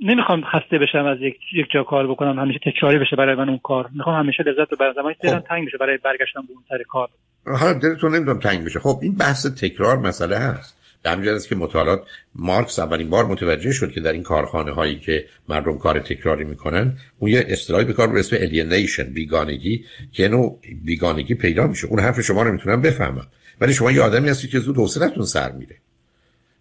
نمی‌خوام 0.00 0.40
خسته 0.44 0.78
بشم 0.78 1.04
از 1.06 1.18
یک 1.20 1.36
یک 1.52 1.66
جا 1.70 1.82
کار 1.82 2.06
بکنم 2.06 2.38
همیشه 2.38 2.60
تکراری 2.66 2.98
بشه 2.98 3.16
برای 3.16 3.34
من 3.34 3.48
اون 3.48 3.58
کار. 3.58 3.88
می‌خوام 3.94 4.18
همیشه 4.24 4.42
لذت 4.42 4.70
ببرم. 4.74 4.92
زمانی 4.92 5.14
خب. 5.22 5.38
تنگ 5.48 5.66
بشه 5.66 5.78
برای 5.78 5.98
برگشتن 6.04 6.40
به 6.40 6.52
اون 6.52 6.62
سر 6.68 6.82
کار. 6.88 7.08
حالا 7.46 7.72
دلتون 7.72 8.14
نمی‌دونم 8.14 8.38
تنگ 8.38 8.64
بشه. 8.64 8.78
خب 8.78 8.98
این 9.02 9.14
بحث 9.16 9.46
تکرار 9.46 9.98
مسئله 9.98 10.38
هست. 10.38 10.78
در 11.02 11.12
همین 11.12 11.28
است 11.28 11.48
که 11.48 11.56
مطالعات 11.56 12.02
مارکس 12.34 12.78
اولین 12.78 13.10
بار 13.10 13.24
متوجه 13.24 13.72
شد 13.72 13.92
که 13.92 14.00
در 14.00 14.12
این 14.12 14.22
کارخانه 14.22 14.72
هایی 14.72 14.98
که 14.98 15.24
مردم 15.48 15.78
کار 15.78 16.00
تکراری 16.00 16.44
می‌کنن 16.44 16.96
اون 17.18 17.30
یه 17.30 17.44
اصطلاحی 17.48 17.84
به 17.84 17.92
کار 17.92 18.12
به 18.12 18.18
اسم 18.18 18.36
alienation 18.36 19.14
بیگانگی 19.14 19.84
که 20.12 20.28
نوع 20.28 20.60
بیگانگی 20.84 21.34
پیدا 21.34 21.66
میشه. 21.66 21.86
اون 21.86 22.00
حرف 22.00 22.20
شما 22.20 22.42
رو 22.42 22.52
می‌تونم 22.52 22.82
بفهمم. 22.82 23.26
ولی 23.60 23.72
شما 23.72 23.90
یه 23.92 24.02
آدمی 24.02 24.28
هستی 24.28 24.48
که 24.48 24.58
زود 24.58 24.76
حوصلتون 24.76 25.24
سر 25.24 25.52
میره. 25.52 25.76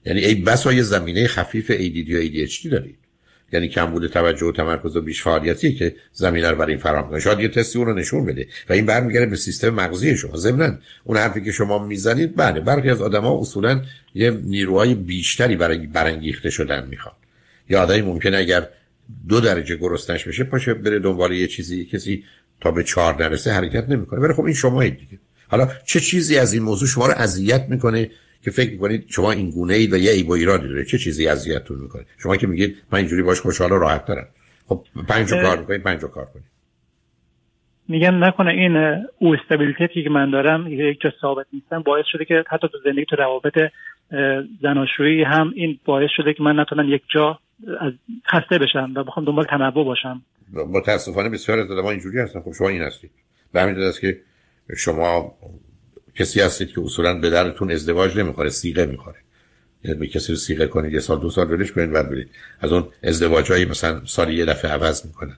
یعنی 0.06 0.19
ای 0.19 0.36
بسا 0.36 0.73
یه 0.73 0.82
زمینه 0.82 1.28
خفیف 1.28 1.71
ADD 1.71 2.12
و 2.12 2.21
ADHD 2.21 2.71
دارید. 2.71 3.07
یعنی 3.51 3.67
کمبود 3.67 4.07
توجه 4.07 4.45
و 4.45 4.51
تمرکز 4.51 4.95
و 4.95 5.01
بیش 5.01 5.23
فعالیتی 5.23 5.73
که 5.73 5.95
زمینه 6.13 6.49
رو 6.49 6.55
برای 6.55 6.71
این 6.71 6.81
فراهم 6.81 7.10
کنه. 7.10 7.19
شاید 7.19 7.39
یه 7.39 7.47
تستی 7.47 7.79
اون 7.79 7.88
رو 7.88 7.93
نشون 7.93 8.25
بده 8.25 8.47
و 8.69 8.73
این 8.73 8.86
برمیگرده 8.86 9.25
به 9.25 9.36
سیستم 9.36 9.69
مغزی 9.69 10.17
شما. 10.17 10.38
ضمن 10.38 10.79
اون 11.03 11.17
حرفی 11.17 11.43
که 11.43 11.51
شما 11.51 11.88
می‌زنید 11.88 12.36
بله 12.36 12.60
برخی 12.60 12.89
از 12.89 13.01
آدما 13.01 13.39
اصولا 13.39 13.81
یه 14.15 14.31
نیروهای 14.31 14.95
بیشتری 14.95 15.55
برای 15.55 15.77
برانگیخته 15.77 16.49
شدن 16.49 16.88
می‌خوان. 16.88 17.15
یا 17.69 17.81
آدمی 17.81 18.01
ممکنه 18.01 18.38
اگر 18.38 18.67
دو 19.29 19.39
درجه 19.39 19.75
گرسنش 19.75 20.27
بشه 20.27 20.43
پاشه 20.43 20.73
بره 20.73 20.99
دنبال 20.99 21.31
یه 21.31 21.47
چیزی 21.47 21.86
کسی 21.86 22.23
تا 22.62 22.71
به 22.71 22.83
چهار 22.83 23.23
نرسه 23.23 23.51
حرکت 23.51 23.89
نمی‌کنه. 23.89 24.19
ولی 24.19 24.33
خب 24.33 24.43
این 24.43 24.53
شما 24.53 24.83
دیگه. 24.83 25.19
حالا 25.47 25.71
چه 25.86 25.99
چیزی 25.99 26.38
از 26.38 26.53
این 26.53 26.63
موضوع 26.63 26.88
شما 26.88 27.07
رو 27.07 27.13
اذیت 27.13 27.65
می‌کنه؟ 27.69 28.10
که 28.47 28.51
فکر 28.51 28.71
می‌کنید 28.71 29.05
شما 29.10 29.31
این 29.31 29.49
گونه 29.49 29.73
اید 29.73 29.93
و 29.93 29.97
یه 29.97 30.12
عیب 30.12 30.29
و 30.29 30.31
ایرادی 30.31 30.67
داره. 30.67 30.86
چه 30.86 30.97
چیزی 30.97 31.27
اذیتتون 31.27 31.77
می‌کنه؟ 31.77 32.05
شما 32.17 32.38
که 32.38 32.47
میگید 32.47 32.77
من 32.91 32.99
اینجوری 32.99 33.23
باش 33.23 33.41
خوشحال 33.41 33.71
و 33.71 33.77
راحت 33.77 34.05
دارم. 34.05 34.27
خب 34.67 34.83
پنج 35.07 35.29
کار 35.29 35.60
می‌کنید 35.60 35.83
پنج 35.83 36.01
کار 36.01 36.25
کنید. 36.25 36.45
میگم 37.88 38.23
نکنه 38.23 38.51
این 38.51 39.05
او 39.19 39.36
استابیلیتی 39.36 40.03
که 40.03 40.10
من 40.10 40.31
دارم 40.31 40.67
یک 40.67 41.01
جا 41.01 41.13
ثابت 41.21 41.45
نیستم. 41.53 41.81
باعث 41.81 42.05
شده 42.12 42.25
که 42.25 42.43
حتی 42.47 42.67
تو 42.67 42.77
زندگی 42.83 43.05
تو 43.05 43.15
روابط 43.15 43.71
زناشویی 44.62 45.23
هم 45.23 45.51
این 45.55 45.79
باعث 45.86 46.10
شده 46.17 46.33
که 46.33 46.43
من 46.43 46.60
نتونم 46.60 46.93
یک 46.93 47.01
جا 47.13 47.39
از 47.79 47.93
خسته 48.31 48.57
بشم 48.57 48.93
و 48.95 49.03
بخوام 49.03 49.25
دنبال 49.25 49.45
تنوع 49.45 49.86
باشم. 49.86 50.21
متاسفانه 50.53 51.29
بسیار 51.29 51.60
از 51.60 51.71
اینجوری 51.71 52.19
هستن. 52.19 52.39
خب 52.41 52.51
شما 52.57 52.69
این 52.69 52.81
هستید. 52.81 53.12
به 53.53 53.62
همین 53.62 53.75
است 53.75 54.01
که 54.01 54.17
شما 54.77 55.38
کسی 56.19 56.41
هستید 56.41 56.69
که 56.69 56.82
اصولا 56.82 57.19
به 57.19 57.30
درتون 57.30 57.71
ازدواج 57.71 58.17
نمی‌خوره 58.17 58.49
سیغه 58.49 58.86
می‌خوره. 58.86 59.17
یعنی 59.84 59.99
به 59.99 60.08
کسی 60.08 60.32
رو 60.32 60.38
سیغه 60.38 60.67
کنید 60.67 60.93
یه 60.93 60.99
سال 60.99 61.19
دو 61.19 61.30
سال 61.30 61.51
ولش 61.51 61.71
کنید 61.71 61.91
بعد 61.91 62.10
برید. 62.10 62.30
از 62.60 62.73
اون 62.73 62.88
ازدواج 63.03 63.51
هایی 63.51 63.65
مثلا 63.65 64.06
سالی 64.06 64.36
یه 64.36 64.45
دفعه 64.45 64.71
عوض 64.71 65.06
می‌کنن. 65.06 65.38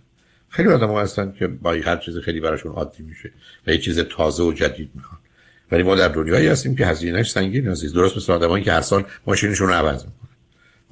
خیلی 0.50 0.70
آدم 0.70 0.96
هستن 0.96 1.34
که 1.40 1.48
با 1.48 1.74
هر 1.74 1.98
چیز 1.98 2.18
خیلی 2.18 2.40
براشون 2.40 2.72
عادی 2.72 3.04
میشه 3.04 3.32
و 3.68 3.72
یه 3.72 3.78
چیز 3.78 4.00
تازه 4.00 4.44
و 4.44 4.54
جدید 4.54 4.92
می‌خوان. 4.96 5.20
ولی 5.72 5.84
ما 5.84 5.96
در 5.96 6.08
دنیایی 6.08 6.48
هستیم 6.48 6.76
که 6.76 6.86
هزینهش 6.86 7.32
سنگین 7.32 7.68
عزیز. 7.68 7.94
درست 7.94 8.18
مثل 8.18 8.34
آدمایی 8.34 8.64
که 8.64 8.72
هر 8.72 8.82
سال 8.82 9.04
ماشینشون 9.28 9.68
رو 9.68 9.74
عوض 9.74 10.06
می‌کنن. 10.06 10.30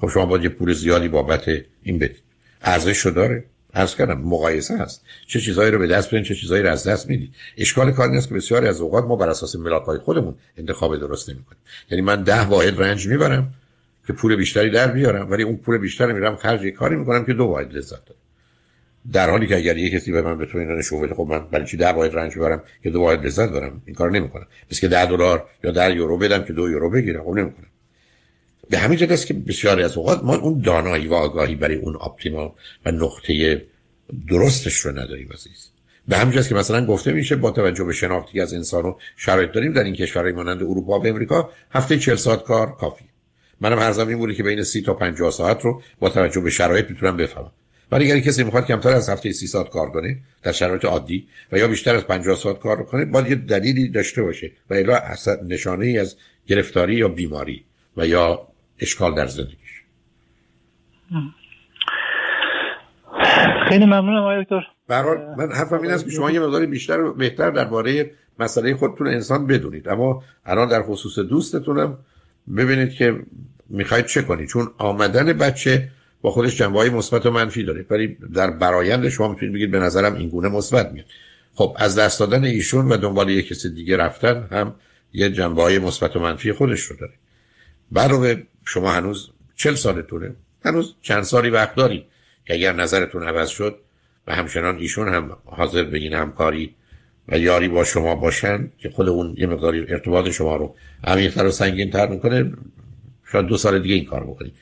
خب 0.00 0.08
شما 0.08 0.26
باید 0.26 0.44
یه 0.44 0.48
پول 0.48 0.72
زیادی 0.72 1.08
بابت 1.08 1.48
این 1.82 1.98
بدید. 1.98 2.22
ارزش 2.62 3.06
داره. 3.06 3.44
عرض 3.74 3.94
کردم 3.96 4.18
مقایسه 4.20 4.78
هست. 4.78 5.04
چه 5.26 5.40
چیزهایی 5.40 5.70
رو 5.70 5.78
به 5.78 5.86
دست 5.86 6.10
برین 6.10 6.24
چه 6.24 6.34
چیزهایی 6.34 6.62
رو 6.62 6.70
از 6.70 6.86
دست 6.86 7.08
می‌دید 7.08 7.34
اشکال 7.58 7.92
کار 7.92 8.08
نیست 8.08 8.28
که 8.28 8.34
بسیاری 8.34 8.66
از 8.66 8.80
اوقات 8.80 9.04
ما 9.04 9.16
بر 9.16 9.28
اساس 9.28 9.56
ملاک 9.56 9.82
خودمون 9.82 10.34
انتخاب 10.56 10.96
درست 10.96 11.30
نمی‌کنیم. 11.30 11.60
یعنی 11.90 12.02
من 12.02 12.22
ده 12.22 12.40
واحد 12.40 12.82
رنج 12.82 13.08
می‌برم 13.08 13.54
که 14.06 14.12
پول 14.12 14.36
بیشتری 14.36 14.70
در 14.70 14.86
بیارم 14.86 15.30
ولی 15.30 15.42
اون 15.42 15.56
پول 15.56 15.78
بیشتری 15.78 16.12
میرم 16.12 16.36
خرج 16.36 16.66
کاری 16.66 16.96
می‌کنم 16.96 17.24
که 17.24 17.32
دو 17.32 17.44
واحد 17.44 17.72
لذت 17.72 18.04
داره 18.04 18.18
در 19.12 19.30
حالی 19.30 19.46
که 19.46 19.56
اگر 19.56 19.76
یه 19.76 19.90
کسی 19.90 20.12
به 20.12 20.22
من 20.22 20.38
بتونه 20.38 20.64
اینو 20.64 20.78
نشون 20.78 21.02
بده 21.02 21.14
خب 21.14 21.26
من 21.30 21.46
برای 21.50 21.66
چی 21.66 21.76
ده 21.76 21.88
واحد 21.88 22.14
رنج 22.14 22.38
ببرم 22.38 22.62
که 22.82 22.90
دو 22.90 23.00
واحد 23.00 23.26
لذت 23.26 23.52
دارم 23.52 23.82
این 23.86 23.94
کار 23.94 24.10
نمی‌کنم. 24.10 24.46
پس 24.70 24.80
که 24.80 24.88
10 24.88 25.06
دلار 25.06 25.46
یا 25.64 25.70
10 25.70 25.94
یورو 25.94 26.18
بدم 26.18 26.44
که 26.44 26.52
دو 26.52 26.70
یورو 26.70 26.90
بگیرم. 26.90 27.24
خب 27.24 27.30
نمی‌کنم. 27.30 27.66
به 28.70 28.78
همین 28.78 28.98
جهت 28.98 29.10
است 29.10 29.26
که 29.26 29.34
بسیاری 29.34 29.82
از 29.82 29.96
اوقات 29.96 30.24
ما 30.24 30.36
اون 30.36 30.60
دانایی 30.60 31.06
و 31.06 31.14
آگاهی 31.14 31.54
برای 31.54 31.76
اون 31.76 31.96
اپتیمال 32.00 32.52
و 32.86 32.90
نقطه 32.90 33.62
درستش 34.28 34.76
رو 34.76 34.98
نداریم 34.98 35.28
عزیز. 35.32 35.70
به 36.08 36.16
همین 36.16 36.42
که 36.42 36.54
مثلا 36.54 36.86
گفته 36.86 37.12
میشه 37.12 37.36
با 37.36 37.50
توجه 37.50 37.84
به 37.84 37.92
شناختی 37.92 38.40
از 38.40 38.54
انسان 38.54 38.84
و 38.84 38.94
شرایط 39.16 39.52
داریم 39.52 39.72
در 39.72 39.84
این 39.84 39.94
کشورهای 39.94 40.32
مانند 40.32 40.62
اروپا 40.62 41.00
و 41.00 41.06
امریکا 41.06 41.50
هفته 41.70 41.98
40 41.98 42.16
ساعت 42.16 42.42
کار 42.42 42.76
کافی. 42.76 43.04
منم 43.60 43.78
هر 43.78 43.92
زمین 43.92 44.18
بوده 44.18 44.34
که 44.34 44.42
بین 44.42 44.62
30 44.62 44.82
تا 44.82 44.94
50 44.94 45.30
ساعت 45.30 45.62
رو 45.62 45.82
با 45.98 46.08
توجه 46.08 46.40
به 46.40 46.50
شرایط 46.50 46.90
می‌تونم 46.90 47.16
بفهمم. 47.16 47.52
ولی 47.92 48.12
اگر 48.12 48.20
کسی 48.20 48.44
می‌خواد 48.44 48.66
کمتر 48.66 48.90
از 48.90 49.08
هفته 49.08 49.32
30 49.32 49.46
ساعت 49.46 49.68
کار 49.70 49.90
کنه 49.90 50.18
در 50.42 50.52
شرایط 50.52 50.84
عادی 50.84 51.28
و 51.52 51.58
یا 51.58 51.68
بیشتر 51.68 51.94
از 51.94 52.02
50 52.02 52.36
ساعت 52.36 52.58
کار 52.58 52.82
کنه 52.82 53.04
باید 53.04 53.30
یه 53.30 53.34
دلیلی 53.34 53.88
داشته 53.88 54.22
باشه 54.22 54.52
و 54.70 54.74
الا 54.74 55.00
نشانه 55.48 55.86
ای 55.86 55.98
از 55.98 56.16
گرفتاری 56.46 56.94
یا 56.94 57.08
بیماری 57.08 57.64
و 57.96 58.06
یا 58.06 58.48
اشکال 58.80 59.14
در 59.14 59.26
زندگیش. 59.26 59.82
خیلی 63.68 63.84
ممنونم 63.84 64.22
آقای 64.22 64.42
دکتر. 64.44 64.62
من 65.38 65.52
حرفم 65.52 65.82
این 65.82 65.90
است 65.90 66.04
که 66.04 66.10
شما 66.10 66.30
یه 66.30 66.40
مقداری 66.40 66.66
بیشتر 66.66 67.00
و 67.00 67.14
بهتر 67.14 67.50
درباره 67.50 68.10
مسئله 68.38 68.74
خودتون 68.74 69.06
انسان 69.06 69.46
بدونید. 69.46 69.88
اما 69.88 70.22
الان 70.46 70.68
در 70.68 70.82
خصوص 70.82 71.18
دوستتونم 71.18 71.98
ببینید 72.56 72.92
که 72.92 73.20
می‌خواید 73.68 74.06
چه 74.06 74.22
کنید 74.22 74.48
چون 74.48 74.68
آمدن 74.78 75.32
بچه 75.32 75.88
با 76.20 76.30
خودش 76.30 76.56
جنبه 76.56 76.78
های 76.78 76.90
مثبت 76.90 77.26
و 77.26 77.30
منفی 77.30 77.64
داره. 77.64 77.86
ولی 77.90 78.16
در 78.34 78.50
برایند 78.50 79.08
شما 79.08 79.28
می‌تونید 79.28 79.54
بگید 79.54 79.70
به 79.70 79.78
نظرم 79.78 80.14
این 80.14 80.28
گونه 80.28 80.48
مثبت 80.48 80.92
میاد. 80.92 81.06
خب 81.54 81.76
از 81.78 81.98
دست 81.98 82.20
دادن 82.20 82.44
ایشون 82.44 82.88
و 82.88 82.96
دنبال 82.96 83.30
یک 83.30 83.48
کسی 83.48 83.70
دیگه 83.74 83.96
رفتن 83.96 84.48
هم 84.50 84.74
یه 85.12 85.30
جنبه 85.30 85.62
های 85.62 85.78
مثبت 85.78 86.16
و 86.16 86.20
منفی 86.20 86.52
خودش 86.52 86.80
رو 86.80 86.96
داره. 86.96 87.12
برای 87.92 88.36
شما 88.68 88.92
هنوز 88.92 89.30
چل 89.54 89.74
سالتونه. 89.74 90.34
هنوز 90.64 90.94
چند 91.02 91.22
سالی 91.22 91.50
وقت 91.50 91.74
دارید 91.74 92.04
که 92.46 92.54
اگر 92.54 92.72
نظرتون 92.72 93.22
عوض 93.22 93.48
شد 93.48 93.78
و 94.26 94.34
همچنان 94.34 94.78
ایشون 94.78 95.08
هم 95.08 95.36
حاضر 95.44 95.84
بگین 95.84 96.12
همکاری 96.12 96.74
و 97.28 97.38
یاری 97.38 97.68
با 97.68 97.84
شما 97.84 98.14
باشن 98.14 98.70
که 98.78 98.90
خود 98.90 99.08
اون 99.08 99.34
یه 99.38 99.46
مقداری 99.46 99.80
ارتباط 99.88 100.28
شما 100.28 100.56
رو 100.56 100.76
عمیق‌تر 101.04 101.46
و 101.46 101.50
سنگین 101.50 101.90
تر 101.90 102.08
می‌کنه 102.08 102.52
شاید 103.32 103.46
دو 103.46 103.56
سال 103.56 103.78
دیگه 103.82 103.94
این 103.94 104.04
کار 104.04 104.24
بکنید 104.24 104.54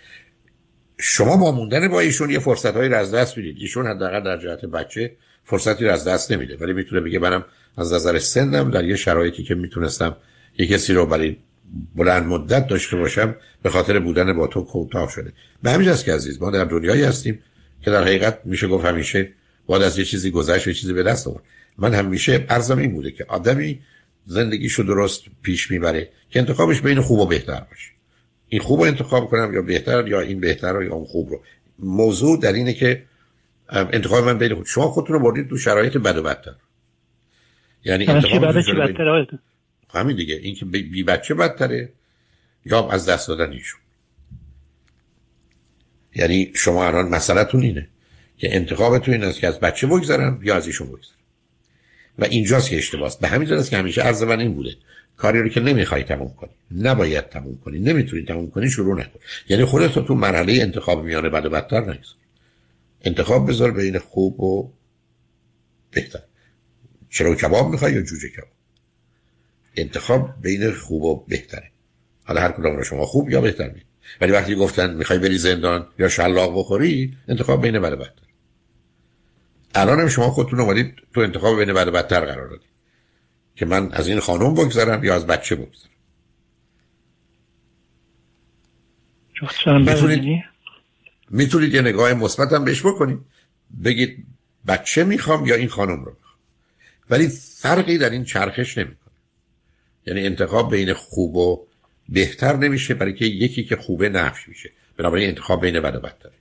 شما 0.99 1.37
با 1.37 1.53
موندن 1.53 1.89
با 1.89 2.01
ایشون 2.01 2.31
یه 2.31 2.39
فرصت 2.39 2.77
هایی 2.77 2.95
از 2.95 3.15
دست 3.15 3.37
می‌دید. 3.37 3.57
ایشون 3.61 3.87
حداقل 3.87 4.21
در 4.21 4.37
جهت 4.37 4.65
بچه 4.65 5.17
فرصتی 5.45 5.85
رو 5.85 5.93
از 5.93 6.09
دست 6.09 6.33
نمیده. 6.33 6.57
ولی 6.57 6.73
می‌تونه 6.73 7.01
بگه 7.01 7.19
منم 7.19 7.45
از 7.77 7.93
نظر 7.93 8.19
سنم 8.19 8.71
در 8.71 8.85
یه 8.85 8.97
شرایطی 8.97 9.43
که 9.43 9.55
می‌تونستم 9.55 10.17
یه 10.59 10.67
کسی 10.67 10.93
رو 10.93 11.07
برای 11.07 11.37
بلند 11.95 12.27
مدت 12.27 12.67
داشته 12.67 12.97
باشم 12.97 13.37
به 13.63 13.71
خاطر 13.71 13.99
بودن 13.99 14.37
با 14.37 14.47
تو 14.47 14.63
کوتاه 14.63 15.11
شده. 15.11 15.33
به 15.63 15.71
همین 15.71 15.95
که 15.95 16.15
عزیز 16.15 16.43
ما 16.43 16.51
در 16.51 16.65
دنیایی 16.65 17.03
هستیم 17.03 17.39
که 17.83 17.91
در 17.91 18.03
حقیقت 18.03 18.41
میشه 18.45 18.69
گفت 18.69 18.85
همیشه 18.85 19.29
باید 19.67 19.83
از 19.83 19.99
یه 19.99 20.05
چیزی 20.05 20.31
گذشت 20.31 20.69
و 20.69 20.73
چیزی 20.73 20.93
به 20.93 21.03
دست 21.03 21.29
آورد. 21.29 21.43
من 21.79 21.95
همیشه 21.95 22.47
ارزم 22.49 22.79
این 22.79 22.93
بوده 22.93 23.11
که 23.11 23.25
آدمی 23.29 23.81
زندگیشو 24.25 24.83
درست 24.83 25.23
پیش 25.43 25.71
می‌بره 25.71 26.09
که 26.31 26.39
انتخابش 26.39 26.81
بین 26.81 27.01
خوب 27.01 27.19
و 27.19 27.27
بهتر 27.27 27.61
باشه. 27.71 27.91
این 28.49 28.61
خوب 28.61 28.81
رو 28.81 28.87
انتخاب 28.87 29.25
کنم 29.25 29.55
یا 29.55 29.63
بهتر 29.63 30.09
یا 30.09 30.21
این 30.21 30.41
بهتر 30.41 30.73
رو 30.73 30.85
یا 30.85 30.95
اون 30.95 31.05
خوب 31.05 31.31
رو. 31.31 31.43
موضوع 31.79 32.41
در 32.41 32.53
اینه 32.53 32.73
که 32.73 33.03
انتخاب 33.69 34.25
من 34.25 34.39
بین 34.39 34.55
خود. 34.55 34.67
شما 34.67 34.89
خودتون 34.89 35.17
رو 35.17 35.23
بردید 35.23 35.49
تو 35.49 35.57
شرایط 35.57 35.97
بد 35.97 36.17
و 36.17 36.23
بدتر. 36.23 36.55
یعنی 37.85 38.07
انتخاب 38.07 38.45
همین 39.95 40.17
دیگه. 40.17 40.35
این 40.35 40.55
که 40.55 40.65
بی 40.65 41.03
بچه 41.03 41.35
بدتره. 41.35 41.93
یا 42.65 42.89
از 42.89 43.07
دست 43.07 43.29
دادن 43.29 43.53
ایشون. 43.53 43.81
یعنی 46.15 46.53
شما 46.55 46.87
الان 46.87 47.09
مسئلهتون 47.09 47.63
اینه 47.63 47.89
که 48.39 48.57
انتخابتون 48.57 49.15
این 49.15 49.25
است 49.25 49.41
که 49.41 49.47
از 49.47 49.61
بچه 49.61 49.87
بگذارم 49.87 50.41
یا 50.43 50.57
از 50.57 50.67
ایشون 50.67 50.87
بگذارم 50.87 51.17
و 52.19 52.25
اینجاست 52.25 52.71
که 52.71 52.77
اشتباهه 52.77 53.15
به 53.21 53.29
همین 53.29 53.53
است 53.53 53.71
که 53.71 53.77
همیشه 53.77 54.03
عرض 54.03 54.23
من 54.23 54.41
این 54.41 54.55
بوده. 54.55 54.77
کاری 55.17 55.43
رو 55.43 55.49
که 55.49 55.61
نمی‌خوای 55.61 56.03
تموم 56.03 56.35
کنی. 56.35 56.51
نباید 56.71 57.29
تموم 57.29 57.59
کنی. 57.59 57.79
نمی‌تونی 57.79 58.23
تموم 58.23 58.51
کنی 58.51 58.71
شروع 58.71 59.01
نکن. 59.01 59.21
یعنی 59.49 59.65
خودت 59.65 59.93
تو 60.07 60.15
مرحله 60.15 60.53
انتخاب 60.53 61.05
میانه 61.05 61.29
بد 61.29 61.47
و 61.47 61.51
بدتر 61.51 61.93
نیست. 61.93 62.15
انتخاب 63.01 63.49
بذار 63.49 63.71
بین 63.71 63.99
خوب 63.99 64.41
و 64.41 64.73
بهتر. 65.91 66.23
چرا 67.11 67.35
کباب 67.35 67.71
می‌خوای 67.71 67.93
یا 67.93 68.03
جوجه 68.03 68.29
کباب؟ 68.29 68.56
انتخاب 69.77 70.35
بین 70.43 70.73
خوب 70.73 71.03
و 71.03 71.25
بهتره. 71.29 71.71
حالا 72.25 72.41
هر 72.41 72.53
کدام 72.53 72.77
رو 72.77 72.85
شما 72.85 73.07
خوب 73.07 73.31
یا 73.31 73.41
بهتر 73.41 73.71
می 73.71 73.81
ولی 74.21 74.33
وقتی 74.33 74.55
گفتن 74.55 74.95
می‌خوای 74.95 75.19
بری 75.19 75.39
زندان 75.39 75.87
یا 75.99 76.09
شلاق 76.09 76.59
بخوری 76.59 77.17
انتخاب 77.29 77.63
بین 77.63 77.81
بد 77.81 77.93
و 77.93 77.97
بدتر. 77.97 78.27
الان 79.75 80.01
هم 80.01 80.09
شما 80.09 80.31
خودتون 80.31 80.61
اومدید 80.61 80.95
تو 81.15 81.21
انتخاب 81.21 81.59
بین 81.59 81.75
بد 81.75 81.89
و 81.89 81.91
بدتر 81.91 82.21
قرار 82.21 82.49
دادید. 82.49 82.69
که 83.57 83.67
من 83.67 83.93
از 83.93 84.09
این 84.09 84.21
خانم 84.21 84.55
بگذرم 84.55 85.05
یا 85.05 85.15
از 85.15 85.27
بچه 85.27 85.55
بگذرم. 85.55 85.91
می‌تونید 89.79 90.45
می‌تونید 91.31 91.75
یه 91.75 91.83
نگاه 91.83 92.15
مثبت 92.15 92.53
هم 92.53 92.65
بهش 92.65 92.87
بکنید. 92.87 93.19
بگید 93.85 94.27
بچه 94.67 95.05
می‌خوام 95.05 95.47
یا 95.47 95.55
این 95.55 95.69
خانم 95.69 96.05
رو 96.05 96.13
می‌خوام. 96.13 96.37
ولی 97.11 97.29
فرقی 97.29 97.99
در 97.99 98.11
این 98.11 98.25
چرخش 98.25 98.79
نمی‌کنه. 98.79 99.06
یعنی 100.07 100.27
انتخاب 100.27 100.71
بین 100.71 100.93
خوب 100.93 101.37
و 101.37 101.67
بهتر 102.09 102.57
نمیشه 102.57 102.95
برای 102.95 103.15
که 103.15 103.25
یکی 103.25 103.65
که 103.65 103.77
خوبه 103.77 104.09
نفش 104.09 104.49
میشه. 104.49 104.71
بنابراین 104.97 105.29
انتخاب 105.29 105.61
بین 105.61 105.81
بد 105.81 105.97
و 105.97 106.01
بدتره. 106.01 106.33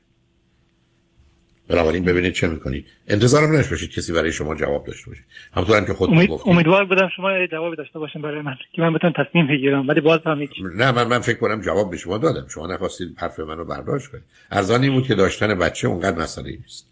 بنابراین 1.68 2.04
ببینید 2.04 2.34
چه 2.34 2.48
می‌کنید. 2.48 2.86
انتظارم 3.08 3.56
نش 3.56 3.68
باشید 3.68 3.92
کسی 3.92 4.14
برای 4.14 4.32
شما 4.32 4.56
جواب 4.56 4.86
داشته 4.86 5.10
باشه. 5.10 5.22
همونطور 5.54 5.86
که 5.86 5.94
خود 5.94 6.10
امید... 6.10 6.30
امیدوار 6.46 6.86
بودم 6.86 7.10
شما 7.16 7.48
جواب 7.48 7.76
داشته 7.76 8.00
باشین 8.00 8.22
برای 8.22 8.42
من 8.42 8.56
که 8.74 8.82
من 8.82 8.94
بتونم 8.94 9.14
تصمیم 9.18 9.48
بگیرم 9.48 9.88
ولی 9.88 10.02
باز 10.02 10.20
هم 10.26 10.48
نه 10.76 10.92
من 10.92 11.08
من 11.08 11.20
فکر 11.20 11.38
کنم 11.38 11.62
جواب 11.62 11.92
به 11.92 11.98
شما 11.98 12.18
دادم. 12.18 12.48
شما 12.48 12.68
نخواستید 12.68 13.16
حرف 13.18 13.40
منو 13.40 13.66
برداشت 13.66 14.08
کنید. 14.08 14.24
ارزانی 14.52 14.90
بود 14.90 15.08
که 15.08 15.16
داشتن 15.16 15.60
بچه 15.60 15.88
اونقدر 15.88 16.18
مسئله 16.18 16.52
نیست. 16.52 16.88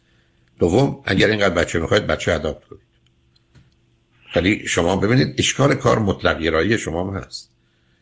دوم 0.60 1.02
اگر 1.06 1.28
اینقدر 1.28 1.56
بچه 1.56 1.80
می‌خواید 1.80 2.08
بچه 2.08 2.32
اداپت 2.32 2.66
کنید 2.66 2.83
ولی 4.36 4.68
شما 4.68 4.96
ببینید 4.96 5.36
اشکال 5.38 5.76
کار 5.76 6.00
مطلق 6.00 6.40
گرایی 6.40 6.78
شما 6.78 7.12
هم 7.12 7.18
هست. 7.18 7.50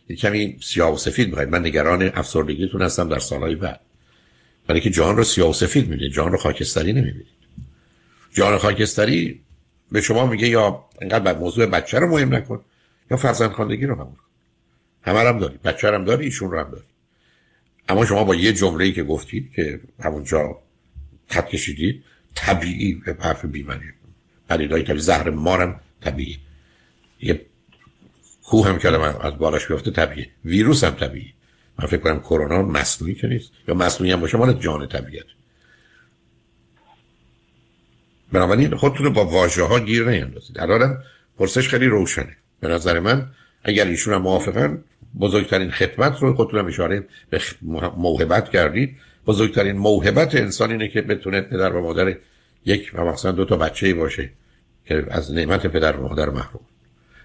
یه 0.10 0.16
کمی 0.16 0.58
سیاه 0.62 0.94
و 0.94 0.98
سفید 0.98 1.28
می‌خواید. 1.28 1.50
من 1.50 1.66
نگران 1.66 2.12
افسردگیتون 2.14 2.82
هستم 2.82 3.10
در 3.10 3.20
سالهای 3.20 3.56
بعد. 3.56 3.80
برای 4.68 4.82
که 4.82 4.90
جان 4.90 5.18
رو 5.18 5.24
سیاه 5.24 5.50
و 5.50 5.54
سفید 5.54 5.90
میده 5.90 6.10
جان 6.10 6.32
رو 6.32 6.38
خاکستری 6.38 6.94
نمی‌بینید. 6.94 7.28
جان 8.34 8.58
خاکستری 8.58 9.42
به 9.92 10.02
شما 10.02 10.26
میگه 10.26 10.48
یا 10.48 10.86
انقدر 11.02 11.38
موضوع 11.38 11.66
بچه 11.66 12.00
رو 12.00 12.08
مهم 12.08 12.36
نکن 12.36 12.62
یا 13.12 13.18
فرزند 13.18 13.52
خاندگی 13.52 13.86
رو 13.86 13.96
قبول 13.96 14.16
کن 14.16 14.24
همه 15.02 15.20
هم 15.20 15.40
داری. 15.40 15.58
بچه 15.64 15.88
هم 15.92 16.06
داری 16.06 16.26
ایشون 16.26 16.52
رو 16.52 16.60
هم 16.60 16.72
داری. 16.72 16.84
اما 17.90 18.06
شما 18.06 18.24
با 18.24 18.36
یه 18.36 18.54
جمله 18.54 18.92
که 18.92 19.04
گفتید 19.04 19.52
که 19.56 19.80
همونجا 20.00 20.58
خط 21.30 21.48
کشیدید 21.48 22.04
طبیعی 22.36 22.94
به 22.94 23.18
حرف 23.20 23.46
بیمنی 23.46 23.86
پدیدهای 24.50 24.84
طبیعی 24.84 25.00
زهر 25.00 25.30
مارم 25.30 25.80
طبیعی. 26.02 26.40
یه 27.22 27.46
کوه 28.44 28.68
هم 28.68 28.78
که 28.78 28.90
از 28.90 29.38
بالاش 29.38 29.68
بیفته 29.68 29.92
طبیعی. 29.92 30.28
ویروس 30.46 30.84
هم 30.84 30.92
طبیعی. 30.92 31.34
من 31.80 31.86
فکر 31.86 32.02
کنم 32.02 32.20
کرونا 32.20 32.62
مصنوعی 32.62 33.16
که 33.16 33.28
نیست. 33.28 33.52
یا 33.68 33.74
مصنوعی 33.74 34.12
هم 34.14 34.20
باشه 34.20 34.38
مال 34.38 34.54
جان 34.54 34.88
طبیعت. 34.88 35.26
بنابراین 38.32 38.76
خودتون 38.76 39.06
رو 39.06 39.12
با 39.12 39.26
واژه 39.26 39.64
ها 39.64 39.80
گیر 39.80 40.10
نیندازید. 40.10 40.60
الان 40.60 41.04
پرسش 41.38 41.70
خیلی 41.70 41.86
روشنه. 41.86 42.38
به 42.60 42.68
نظر 42.68 43.00
من 43.00 43.32
اگر 43.64 43.86
ایشون 43.86 44.14
هم 44.14 44.22
موافقن 44.22 44.84
بزرگترین 45.20 45.72
خدمت 45.72 46.20
رو 46.20 46.34
خودتون 46.34 46.60
هم 46.60 46.66
اشاره 46.66 47.08
به 47.30 47.42
موهبت 47.98 48.50
کردید. 48.50 48.98
بزرگترین 49.28 49.78
موهبت 49.78 50.36
انسان 50.36 50.72
اینه 50.72 50.88
که 50.88 51.02
بتونه 51.02 51.42
پدر 51.42 51.76
و 51.76 51.82
مادر 51.82 52.16
یک 52.66 52.92
و 52.94 53.06
مثلا 53.06 53.32
دو 53.32 53.46
تا 53.46 53.58
بچه 53.58 53.94
باشه. 53.94 54.30
که 54.86 55.06
از 55.10 55.32
نعمت 55.32 55.68
پدر 55.68 55.98
و 55.98 56.08
مادر 56.08 56.30
محروم. 56.30 56.66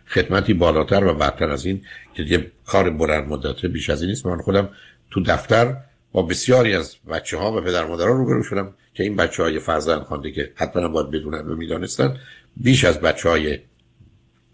خدمتی 0.08 0.54
بالاتر 0.54 1.04
و 1.04 1.14
برتر 1.14 1.50
از 1.50 1.66
این 1.66 1.82
که 2.14 2.22
یه 2.22 2.52
کار 2.66 2.90
بلند 2.90 3.28
مدته 3.28 3.68
بیش 3.68 3.90
از 3.90 4.02
این 4.02 4.10
نیست. 4.10 4.26
من 4.26 4.42
خودم 4.42 4.68
تو 5.10 5.22
دفتر 5.22 5.76
با 6.12 6.22
بسیاری 6.22 6.74
از 6.74 6.96
بچه 7.10 7.36
ها 7.36 7.52
و 7.52 7.60
پدر 7.60 7.84
مادرها 7.84 8.12
روبرو 8.12 8.42
شدم 8.42 8.74
که 8.94 9.02
این 9.02 9.16
بچه 9.16 9.42
های 9.42 9.58
فرزند 9.58 10.02
خوانده 10.02 10.30
که 10.30 10.52
حتما 10.54 10.88
باید 10.88 11.10
بدونن 11.10 11.48
و 11.48 11.56
می‌دانستن 11.56 12.16
بیش 12.56 12.84
از 12.84 13.00
بچه 13.00 13.28
های 13.28 13.58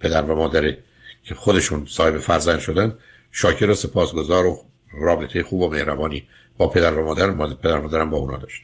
پدر 0.01 0.23
و 0.23 0.35
مادر 0.35 0.77
که 1.25 1.35
خودشون 1.35 1.87
صاحب 1.89 2.19
فرزند 2.19 2.59
شدن 2.59 2.95
شاکر 3.33 3.71
و 3.71 3.75
سپاسگزار 3.75 4.47
و 4.47 4.65
رابطه 4.93 5.43
خوب 5.43 5.61
و 5.61 5.69
مهربانی 5.69 6.29
با 6.59 6.69
پدر 6.69 6.95
و 6.95 7.05
مادر 7.05 7.31
مادر 7.31 7.55
پدر 7.55 7.79
و 7.79 7.83
مادرم 7.83 8.11
با 8.11 8.17
اونا 8.17 8.37
داشت 8.37 8.63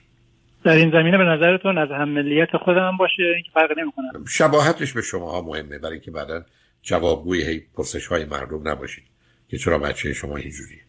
در 0.69 0.75
این 0.75 0.91
زمینه 0.91 1.19
به 1.19 1.25
نظرتون 1.25 1.79
از 1.79 1.89
هم 1.91 2.09
ملیت 2.09 2.49
خودم 2.65 2.97
باشه؟ 2.99 3.23
اینکه 3.35 3.51
فرق 3.55 3.79
نمی‌کنه. 3.79 4.07
شباهتش 4.29 4.93
به 4.93 5.03
شما 5.03 5.31
ها 5.31 5.43
مهمه 5.43 5.79
برای 5.79 5.93
اینکه 5.93 6.11
بعدا 6.11 6.43
جوابگوی 6.83 7.43
هی 7.43 7.63
پرسش 7.75 8.07
های 8.07 8.25
مردم 8.25 8.69
نباشید 8.69 9.05
که 9.49 9.59
چرا 9.59 9.79
بچه 9.79 10.13
شما 10.13 10.37
اینجوریه. 10.37 10.81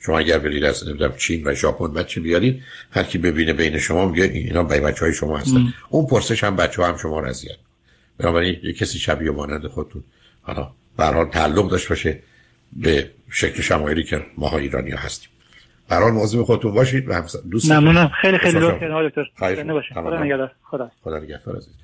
شما 0.00 0.18
اگر 0.18 0.38
برید 0.38 0.64
از 0.64 0.88
نمی‌دونم 0.88 1.12
چین 1.16 1.42
و 1.46 1.54
ژاپن 1.54 1.92
بچه 1.92 2.20
بیارید 2.20 2.62
هر 2.90 3.02
کی 3.02 3.18
ببینه 3.18 3.52
بین 3.52 3.78
شما 3.78 4.08
میگه 4.08 4.24
اینا 4.24 4.62
بای 4.62 4.80
بچه 4.80 5.04
های 5.04 5.14
شما 5.14 5.38
هستن. 5.38 5.74
اون 5.88 6.06
پرسش 6.06 6.44
هم 6.44 6.56
بچه 6.56 6.84
هم 6.84 6.96
شما 6.96 7.20
رضایت 7.20 7.58
بنابراین 8.18 8.56
یه 8.62 8.72
کسی 8.72 8.98
شبیه 8.98 9.30
مانند 9.30 9.66
خودتون 9.66 10.04
حالا 10.42 10.70
به 10.96 11.04
حال 11.04 11.30
تعلق 11.30 11.70
داشت 11.70 11.88
باشه 11.88 12.18
به 12.72 13.10
شکل 13.30 13.62
شمایلی 13.62 14.02
که 14.02 14.26
ما 14.36 14.48
ها 14.48 14.58
ایرانی 14.58 14.90
هستیم. 14.90 15.30
برحال 15.88 16.12
مواظب 16.12 16.42
خودتون 16.42 16.74
باشید 16.74 17.08
و 17.08 17.22
دوست 17.50 17.72
ممنونم. 17.72 18.10
خیلی 18.22 18.38
خیلی 18.38 18.58
لطف 18.58 18.82
دکتر. 18.82 19.24
خیلی 19.38 19.80
خدا 19.94 20.24
نگهدار. 20.24 20.50
خدا. 20.62 20.90
خدا 21.04 21.18
نگهدار. 21.18 21.56
عزیز 21.56 21.74